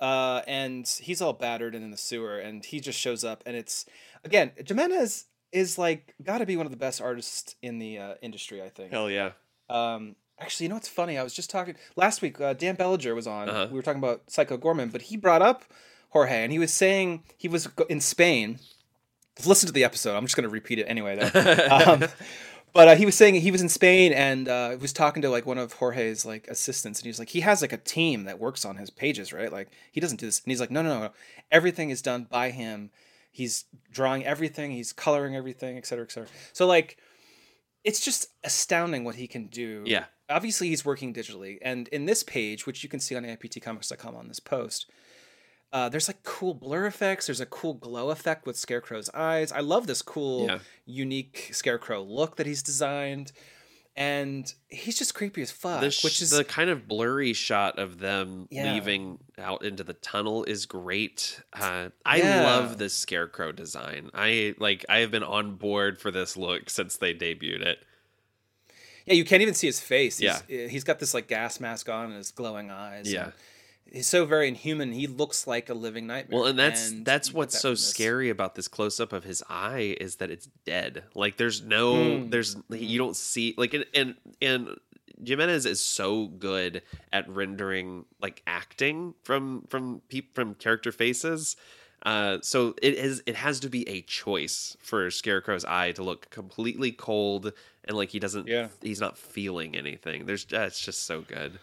[0.00, 3.56] uh, and he's all battered and in the sewer, and he just shows up, and
[3.56, 3.86] it's
[4.24, 8.14] again Jimenez is like got to be one of the best artists in the uh,
[8.22, 8.92] industry, I think.
[8.92, 9.32] Hell yeah.
[9.68, 11.18] Um, actually, you know what's funny?
[11.18, 12.40] I was just talking last week.
[12.40, 13.48] Uh, Dan Bellinger was on.
[13.48, 13.68] Uh-huh.
[13.70, 15.64] We were talking about Psycho Goreman, but he brought up
[16.10, 18.58] Jorge, and he was saying he was in Spain.
[19.44, 20.16] Listen to the episode.
[20.16, 21.16] I'm just going to repeat it anyway.
[21.16, 21.68] Though.
[21.86, 22.04] um,
[22.72, 25.46] but uh, he was saying he was in Spain and uh, was talking to like
[25.46, 28.38] one of Jorge's like assistants, and he was like, he has like a team that
[28.38, 29.52] works on his pages, right?
[29.52, 31.10] Like he doesn't do this, and he's like, no, no, no,
[31.50, 32.90] everything is done by him.
[33.32, 36.28] He's drawing everything, he's coloring everything, et cetera, et cetera.
[36.52, 36.98] So like,
[37.84, 39.84] it's just astounding what he can do.
[39.86, 40.04] Yeah.
[40.28, 44.28] Obviously, he's working digitally, and in this page, which you can see on AIPTcomics.com on
[44.28, 44.90] this post,
[45.72, 47.26] uh, there's like cool blur effects.
[47.26, 49.52] There's a cool glow effect with Scarecrow's eyes.
[49.52, 50.58] I love this cool, Yeah.
[50.86, 53.30] unique Scarecrow look that he's designed,
[53.96, 55.90] and he's just creepy as fuck.
[55.92, 58.72] sh- which is the kind of blurry shot of them Yeah.
[58.72, 61.40] leaving out into the tunnel is great.
[61.52, 62.42] Uh, I Yeah.
[62.42, 64.10] love this scarecrow design.
[64.14, 64.84] I like.
[64.88, 67.78] I have been on board for this look since they debuted it.
[69.06, 70.18] yeah, you can't even see his face.
[70.18, 70.66] He's, Yeah.
[70.68, 73.12] he's got this like gas mask on and his glowing eyes.
[73.12, 73.24] Yeah.
[73.24, 73.32] and
[73.92, 74.92] he's so very inhuman.
[74.92, 76.40] He looks like a living nightmare.
[76.40, 79.42] Well, and that's And that's what's that so scary about this close up of his
[79.48, 81.04] eye is that it's dead.
[81.14, 82.30] Like there's no Mm.
[82.30, 84.76] there's you don't see like and and and
[85.24, 86.82] Jimenez is so good
[87.12, 91.56] at rendering like acting from from peop, from character faces.
[92.02, 96.30] Uh, so it is it has to be a choice for Scarecrow's eye to look
[96.30, 97.52] completely cold
[97.84, 98.68] and like he doesn't Yeah.
[98.80, 100.24] he's not feeling anything.
[100.24, 101.58] There's uh, it's just so good.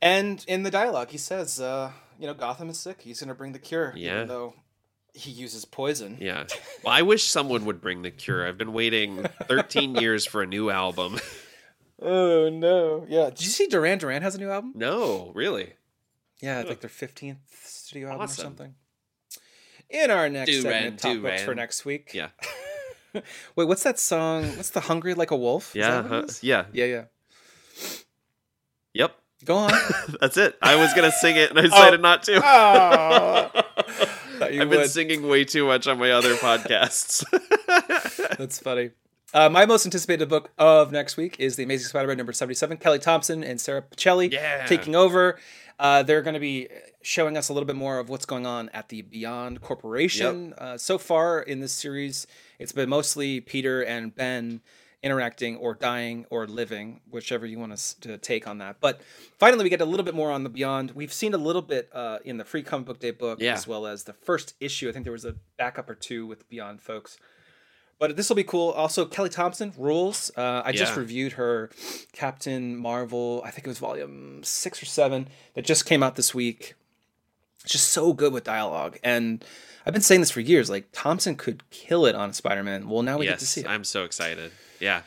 [0.00, 3.00] And in the dialogue, he says, uh, you know, Gotham is sick.
[3.02, 3.92] He's going to bring the cure.
[3.96, 4.16] Yeah.
[4.16, 4.54] Even though
[5.14, 6.18] he uses poison.
[6.20, 6.44] Yeah.
[6.84, 8.46] Well, I wish someone would bring the cure.
[8.46, 11.18] I've been waiting 13 years for a new album.
[12.00, 13.06] Oh, no.
[13.08, 13.30] Yeah.
[13.30, 14.72] Did you see Duran Duran has a new album?
[14.76, 15.72] No, really.
[16.40, 18.42] Yeah, like their 15th studio album Awesome.
[18.42, 18.74] or something.
[19.90, 22.12] In our next Duran segment, top books for next week.
[22.14, 22.28] Yeah.
[23.56, 24.44] Wait, what's that song?
[24.56, 25.72] What's the Hungry Like a Wolf?
[25.74, 25.90] Yeah.
[25.90, 26.18] that what huh?
[26.18, 26.42] it is?
[26.44, 26.66] Yeah.
[26.72, 27.04] Yeah, yeah.
[28.94, 29.16] Yep.
[29.44, 29.72] Go on.
[30.20, 30.56] That's it.
[30.60, 32.42] I was gonna sing it, and I decided not to.
[34.40, 34.44] Oh.
[34.44, 34.90] I've been would.
[34.90, 37.24] singing way too much on my other podcasts.
[38.38, 38.90] That's funny.
[39.34, 42.76] Uh, my most anticipated book of next week is The Amazing Spider-Man number 77.
[42.76, 44.64] Kelly Thompson and Sara Pichelli Yeah.
[44.66, 45.38] taking over.
[45.78, 46.68] Uh, they're going to be
[47.02, 50.54] showing us a little bit more of what's going on at the Beyond Corporation.
[50.56, 52.26] Uh, so far in this series,
[52.60, 54.60] it's been mostly Peter and Ben
[55.02, 58.76] interacting or dying or living, whichever you want us to take on that.
[58.80, 59.00] But
[59.38, 60.90] finally, we get a little bit more on the Beyond.
[60.92, 63.54] We've seen a little bit uh, in the free comic book day book Yeah.
[63.54, 64.88] as well as the first issue.
[64.88, 67.16] I think there was a backup or two with Beyond folks.
[68.00, 68.70] But this will be cool.
[68.70, 70.30] Also, Kelly Thompson rules.
[70.36, 71.68] Uh, I just reviewed her
[72.12, 73.42] Captain Marvel.
[73.44, 76.74] I think it was volume six or seven that just came out this week.
[77.64, 79.44] It's just so good with dialogue, and
[79.84, 80.70] I've been saying this for years.
[80.70, 82.88] Like Thompson could kill it on Spider Man.
[82.88, 83.66] Well, now we get to see it.
[83.68, 84.52] I'm so excited.
[84.80, 85.02] Yeah,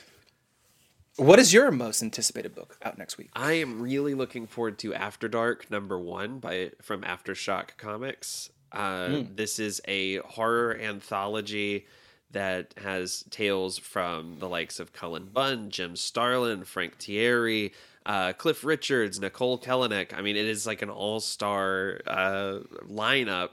[1.17, 3.29] What is your most anticipated book out next week?
[3.33, 8.49] I am really looking forward to After Dark number one by from Aftershock Comics.
[8.71, 9.35] Uh, Hmm.
[9.35, 11.85] This is a horror anthology
[12.31, 17.73] that has tales from the likes of Cullen Bunn, Jim Starlin, Frank Tieri,
[18.05, 20.13] uh, Cliff Richards, Nicole Kellenick.
[20.13, 22.59] I mean, it is like an all-star uh,
[22.89, 23.49] lineup.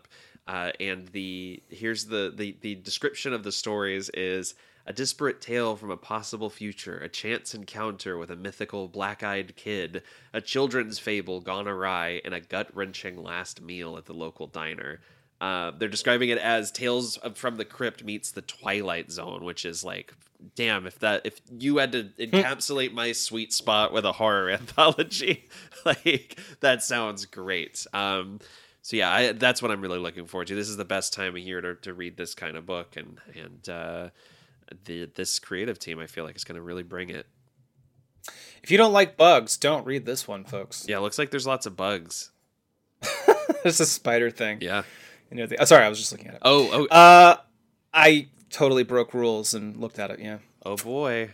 [0.47, 4.55] Uh, and the here's the, the the description of the stories is
[4.89, 10.03] a disparate tale from a possible future, a chance encounter with a mythical black-eyed kid,
[10.33, 15.01] a children's fable gone awry, and a gut-wrenching last meal at the local diner.
[15.43, 19.85] Uh, they're describing it as Tales from the Crypt meets the Twilight Zone, which is
[19.85, 20.15] like,
[20.57, 25.45] damn, if that if you had to encapsulate my sweet spot with a horror anthology,
[25.85, 27.87] like that sounds great.
[27.93, 28.41] Um,
[28.81, 30.55] so yeah, I, that's what I'm really looking forward to.
[30.55, 33.19] This is the best time of year to, to read this kind of book, and
[33.37, 34.09] and uh,
[34.85, 37.27] the this creative team, I feel like is going to really bring it.
[38.63, 40.85] If you don't like bugs, don't read this one, folks.
[40.89, 42.31] Yeah, it looks like there's lots of bugs.
[43.63, 44.59] There's a spider thing.
[44.61, 44.83] Yeah.
[45.31, 46.41] You know, the, oh, sorry, I was just looking at it.
[46.43, 47.37] Oh oh Uh,
[47.95, 50.21] I totally broke rules and looked at it.
[50.21, 50.39] Yeah.
[50.65, 51.31] oh boy.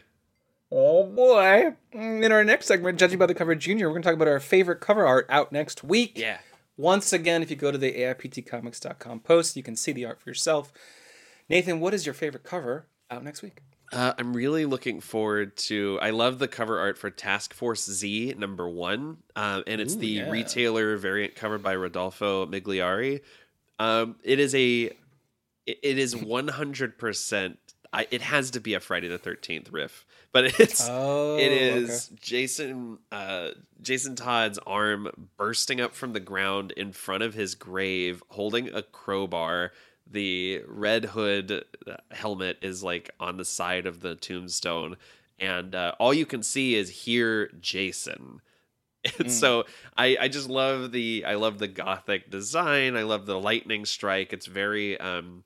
[0.71, 1.75] Oh boy!
[1.93, 4.41] In our next segment, judging by the cover, Junior, we're going to talk about our
[4.41, 6.19] favorite cover art out next week.
[6.19, 6.39] Yeah.
[6.77, 10.29] Once again, if you go to the AIPTcomics.com post, you can see the art for
[10.29, 10.73] yourself.
[11.49, 13.61] Nathan, what is your favorite cover out next week?
[13.93, 15.99] Uh, I'm really looking forward to.
[16.03, 19.99] I love the cover art for Task Force Z number one, uh, and it's Ooh,
[20.01, 20.31] the yeah.
[20.31, 23.21] retailer variant cover by Rodolfo Migliari.
[23.79, 24.91] Um, it is a.
[25.67, 26.99] It it is 100.
[26.99, 27.59] percent
[28.11, 30.89] It has to be a Friday the 13th riff, but it's.
[30.91, 33.51] Oh, It is Jason uh,
[33.81, 38.83] Jason Todd's arm bursting up from the ground in front of his grave, holding a
[38.83, 39.71] crowbar.
[40.11, 44.97] The red hood uh, helmet is like on the side of the tombstone,
[45.39, 48.41] and uh, all you can see is hear Jason.
[49.19, 49.65] And so
[49.99, 52.97] I, I just love the I love the gothic design.
[52.97, 54.33] I love the lightning strike.
[54.33, 55.45] It's very um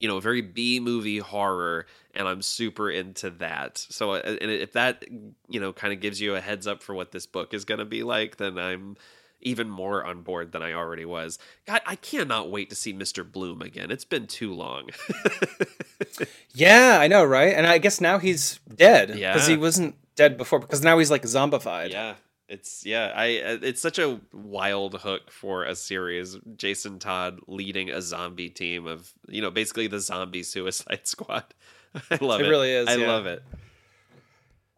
[0.00, 3.76] you know, very B movie horror, and I'm super into that.
[3.76, 5.04] So, uh, and if that,
[5.48, 7.80] you know, kind of gives you a heads up for what this book is going
[7.80, 8.96] to be like, then I'm
[9.42, 11.38] even more on board than I already was.
[11.66, 13.30] God, I cannot wait to see Mr.
[13.30, 13.90] Bloom again.
[13.90, 14.90] It's been too long.
[16.54, 17.54] yeah, I know, right?
[17.54, 19.32] And I guess now he's dead Yeah.
[19.32, 21.90] because he wasn't dead before because now he's like zombified.
[21.90, 22.14] yeah.
[22.48, 26.36] It's yeah, I uh, it's such a wild hook for a series.
[26.56, 31.44] Jason Todd leading a zombie team of, you know, basically the zombie suicide squad.
[32.10, 32.50] I love It it.
[32.50, 33.06] really is, I yeah.
[33.06, 33.44] love it.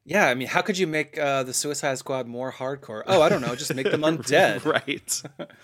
[0.05, 3.03] Yeah, I mean, how could you make uh, the Suicide Squad more hardcore?
[3.07, 4.65] Oh, I don't know, just make them undead.
[5.39, 5.49] right.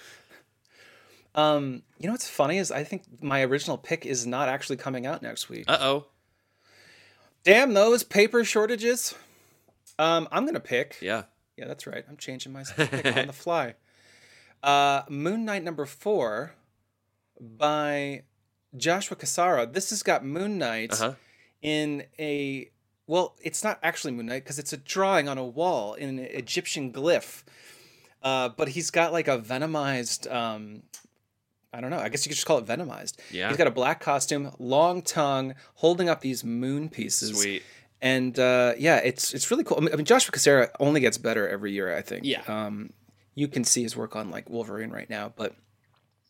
[1.35, 5.07] Um, you know what's funny is I think my original pick is not actually coming
[5.07, 5.67] out next week.
[5.69, 6.07] Uh-oh.
[7.45, 9.15] Damn those paper shortages.
[10.01, 10.97] Um, I'm gonna pick.
[11.01, 11.25] Yeah.
[11.57, 12.05] Yeah, that's right.
[12.09, 13.75] I'm changing my pick on the fly.
[14.65, 16.55] Uh, Moon Knight number four
[17.41, 18.23] by
[18.77, 19.73] Joshua Cassara.
[19.73, 21.15] This has got Moon Knight Uh-huh.
[21.63, 22.71] in a
[23.09, 26.19] well, it's not actually Moon Knight because it's a drawing on a wall in an
[26.21, 27.43] Egyptian glyph.
[28.23, 30.33] Uh, but he's got like a venomized.
[30.33, 30.83] Um,
[31.73, 31.99] I don't know.
[31.99, 33.15] I guess you could just call it venomized.
[33.31, 33.49] Yeah.
[33.49, 37.41] He's got a black costume, long tongue, holding up these moon pieces.
[37.41, 37.63] Sweet.
[38.01, 39.79] And uh, yeah, it's it's really cool.
[39.79, 41.97] I mean, Joshua Cassara only gets better every year.
[41.97, 42.25] I think.
[42.25, 42.43] Yeah.
[42.47, 42.91] Um,
[43.35, 45.55] you can see his work on like Wolverine right now, but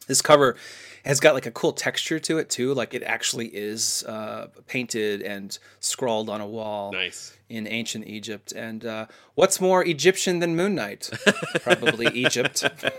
[0.09, 0.57] this cover
[1.05, 2.75] has got like a cool texture to it too.
[2.75, 7.37] Like it actually is uh, painted and scrawled on a wall Nice.
[7.49, 8.53] in ancient Egypt.
[8.53, 11.11] And uh, what's more Egyptian than Moon Knight?
[11.63, 12.65] Probably Egypt.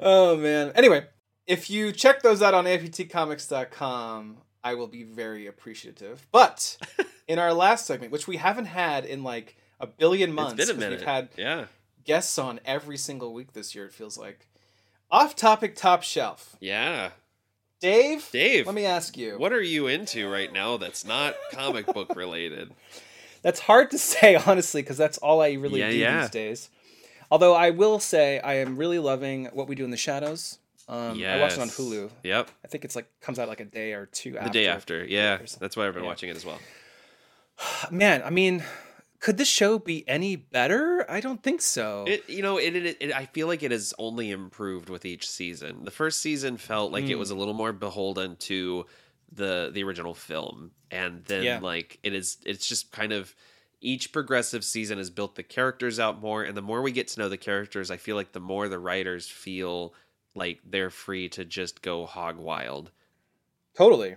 [0.00, 0.72] oh man.
[0.74, 1.06] Anyway,
[1.46, 6.26] if you check those out on aiptcomics.com, I will be very appreciative.
[6.30, 6.76] But
[7.28, 10.76] in our last segment, which we haven't had in like a billion months, it's been
[10.76, 11.00] a minute.
[11.00, 11.64] we've had yeah.
[12.04, 13.86] guests on every single week this year.
[13.86, 14.46] It feels like
[15.12, 16.56] off topic, top shelf.
[16.60, 17.10] Yeah.
[17.80, 19.36] Dave, Dave, let me ask you.
[19.38, 22.72] what are you into right now that's not comic book related?
[23.42, 26.20] That's hard to say, honestly, because that's all I really Yeah, do yeah.
[26.22, 26.70] these days.
[27.30, 30.58] Although I will say I am really loving what we do in the shadows.
[30.88, 32.10] Um, I watched it on Hulu.
[32.22, 32.50] Yep.
[32.64, 34.48] I think it's like comes out like a day or two The after.
[34.48, 35.04] The day after.
[35.04, 35.38] Yeah.
[35.58, 36.08] That's why I've been Yeah.
[36.08, 36.58] watching it as well.
[37.90, 38.62] Man, I mean,
[39.22, 41.10] could the show be any better?
[41.10, 42.04] I don't think so.
[42.08, 43.12] It, you know, it, it, it.
[43.14, 45.84] I feel like it has only improved with each season.
[45.84, 47.18] The first season felt like it Mm.
[47.20, 48.84] was a little more beholden to
[49.32, 51.60] the the original film, and then Yeah.
[51.60, 52.36] like it is.
[52.44, 53.34] It's just kind of
[53.80, 57.20] each progressive season has built the characters out more, and the more we get to
[57.20, 59.94] know the characters, I feel like the more the writers feel
[60.34, 62.90] like they're free to just go hog wild.
[63.74, 64.16] totally.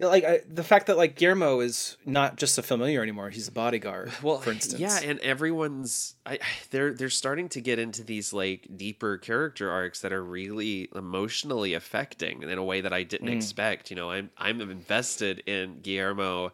[0.00, 3.52] Like I, the fact that like Guillermo is not just a familiar anymore; he's a
[3.52, 4.12] bodyguard.
[4.22, 6.38] well for instance, yeah and everyone's I,
[6.70, 11.74] they're they're starting to get into these like deeper character arcs that are really emotionally
[11.74, 13.36] affecting in a way that i didn't Mm.
[13.36, 16.50] expect you know i'm i'm invested in guillermo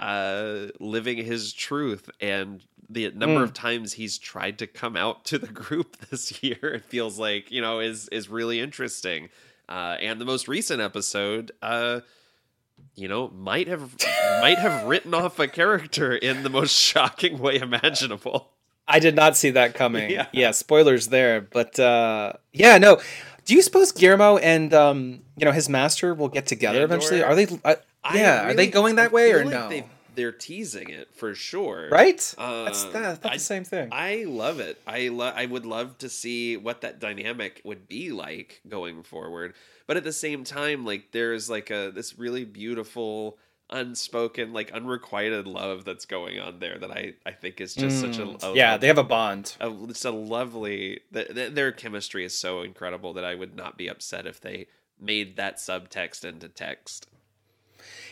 [0.00, 3.44] uh living his truth and the number Mm.
[3.44, 7.50] of times he's tried to come out to the group this year it feels like
[7.50, 9.28] you know is is really interesting
[9.68, 12.00] uh and the most recent episode uh
[12.98, 13.96] you know might have
[14.40, 18.50] might have written off a character in the most shocking way imaginable
[18.88, 20.10] I did not see that coming.
[20.10, 20.26] Yeah.
[20.32, 21.42] Yeah, spoilers there.
[21.42, 23.00] But uh, yeah, no.
[23.44, 26.96] Do you suppose Guillermo and um, you know his master will get together Andor?
[26.96, 27.22] eventually?
[27.22, 27.46] Are they?
[27.64, 27.74] Uh,
[28.14, 29.82] yeah, are they going that way or like no?
[30.18, 32.16] They- they're teasing it for sure Right?
[32.16, 33.88] that's Um, that, that's I- the same thing.
[33.92, 34.80] I love it.
[34.86, 39.54] I lo- I would love to see what that dynamic would be like going forward.
[39.86, 43.38] But at the same time, like there's like a this really beautiful
[43.70, 48.18] unspoken like unrequited love that's going on there that I I think is just such
[48.18, 48.52] a, Mm.
[48.52, 49.56] a yeah, they have a bond.
[49.60, 53.76] a, it's a lovely th- th- their chemistry is so incredible that I would not
[53.76, 54.66] be upset if they
[54.98, 57.06] made that subtext into text.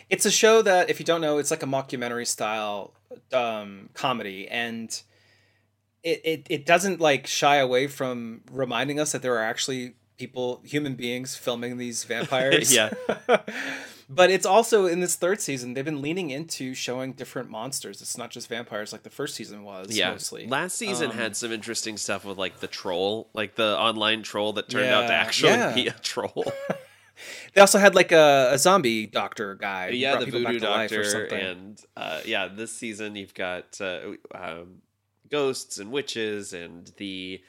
[0.09, 2.93] It's a show that, if you don't know, it's like a mockumentary style
[3.33, 4.91] um, comedy, and
[6.03, 10.61] it, it it doesn't like shy away from reminding us that there are actually people,
[10.65, 12.73] human beings, filming these vampires.
[12.73, 12.91] Yeah.
[14.09, 18.01] but it's also in this third season they've been leaning into showing different monsters.
[18.01, 19.91] It's not just vampires like the first season was.
[19.91, 20.13] yeah.
[20.13, 20.47] mostly.
[20.47, 24.53] Last season Um, had some interesting stuff with like the troll, like the online troll
[24.55, 25.75] that turned out to actually yeah.
[25.75, 26.45] be a troll.
[27.55, 29.89] They also had like a, a zombie doctor guy.
[29.89, 31.41] yeah, the voodoo to or doctor, something.
[31.41, 34.01] and uh, yeah, this season you've got uh,
[34.35, 34.83] um,
[35.31, 37.43] ghosts and witches, and the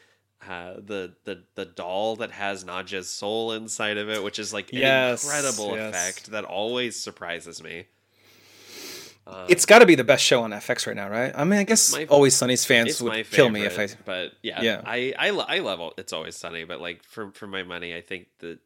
[0.47, 4.71] uh, the the the doll that has Nadja's soul inside of it, which is like
[4.71, 5.89] an Yes, incredible yes.
[5.93, 7.85] effect that always surprises me.
[9.25, 11.33] Um, It's got to be the best show on FX right now, right?
[11.35, 13.87] I mean, I guess my- Always Sunny's fans would kill me if I.
[13.87, 14.81] favorite, But yeah, Yeah.
[14.85, 17.99] I I, lo- I love It's Always Sunny, but like for for my money, I
[18.01, 18.59] think that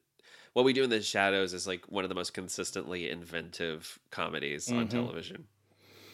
[0.54, 4.70] what we do in the shadows is like one of the most consistently inventive comedies
[4.72, 4.92] on Mhm.
[4.92, 5.46] television.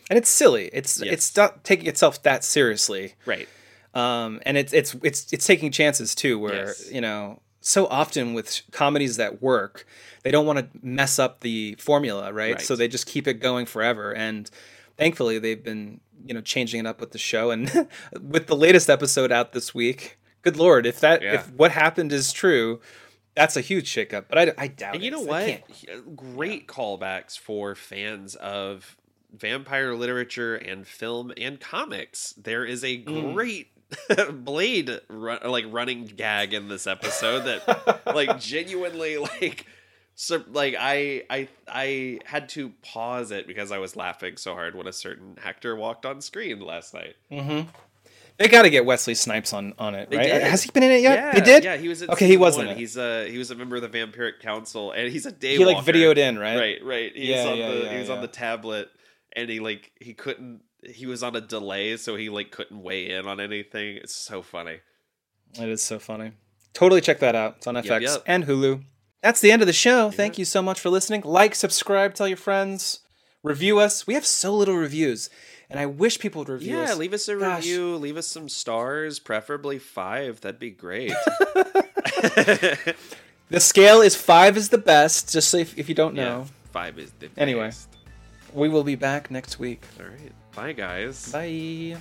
[0.10, 0.70] And it's silly.
[0.74, 1.14] It's Yes.
[1.14, 3.16] it's not taking itself that seriously.
[3.26, 3.48] Right.
[3.94, 6.92] um, and it's it's it's it's taking chances too where Yes.
[6.92, 9.88] you know so often with comedies that work
[10.24, 12.62] they don't want to mess up the formula right?
[12.62, 14.52] so they just keep it going forever and
[14.98, 17.88] thankfully they've been you know changing it up with the show and
[18.22, 21.36] with the latest episode out this week good lord if that Yeah.
[21.36, 22.80] if what happened is true
[23.38, 25.46] that's a huge shakeup but i, I doubt And you know what?
[25.46, 28.98] can't- Great callbacks for fans of
[29.34, 32.34] vampire literature and film and comics.
[32.38, 33.34] There is a Mm.
[33.34, 33.68] great
[34.44, 39.66] blade run, like running gag in this episode that like genuinely like
[40.16, 44.76] so like I I I had to pause it because I was laughing so hard
[44.76, 47.16] when a certain actor walked on screen last night.
[47.32, 47.68] Mhm.
[48.38, 50.44] They got to get wesley snipes on on it They right did.
[50.44, 52.02] has he been in it yet Yeah, they did Yeah, he was.
[52.02, 52.78] In Okay, he wasn't.
[52.78, 55.58] He's a he was a member of the Vampiric Council, and he's a day.
[55.58, 57.12] he like videoed in right Right, right.
[57.16, 58.90] He's Yeah, on yeah, the yeah, he was on the tablet,
[59.36, 60.62] and he like he couldn't.
[60.84, 63.98] He was on a delay, so he like couldn't weigh in on anything.
[63.98, 64.80] It's so funny.
[65.60, 66.34] It is so funny.
[66.74, 67.56] Totally check that out.
[67.58, 68.24] It's on FX yep.
[68.28, 68.84] and Hulu.
[69.24, 70.12] That's the end of the show.
[70.12, 71.22] Thank you so much for listening.
[71.26, 73.00] Like, subscribe, tell your friends,
[73.42, 74.06] review us.
[74.06, 75.30] We have so little reviews,
[75.70, 76.98] and I wish people would review Yeah, us.
[76.98, 77.64] leave us a Gosh.
[77.66, 77.96] review.
[77.98, 80.42] Leave us some stars, preferably five.
[80.42, 81.14] That'd be great.
[83.50, 86.40] The scale is five is the best, just so if, if you don't know.
[86.40, 87.68] Yeah, five is the Anyway.
[87.68, 87.88] best.
[88.54, 89.84] We will be back next week.
[90.02, 91.32] All right, bye guys.
[91.32, 91.96] Bye.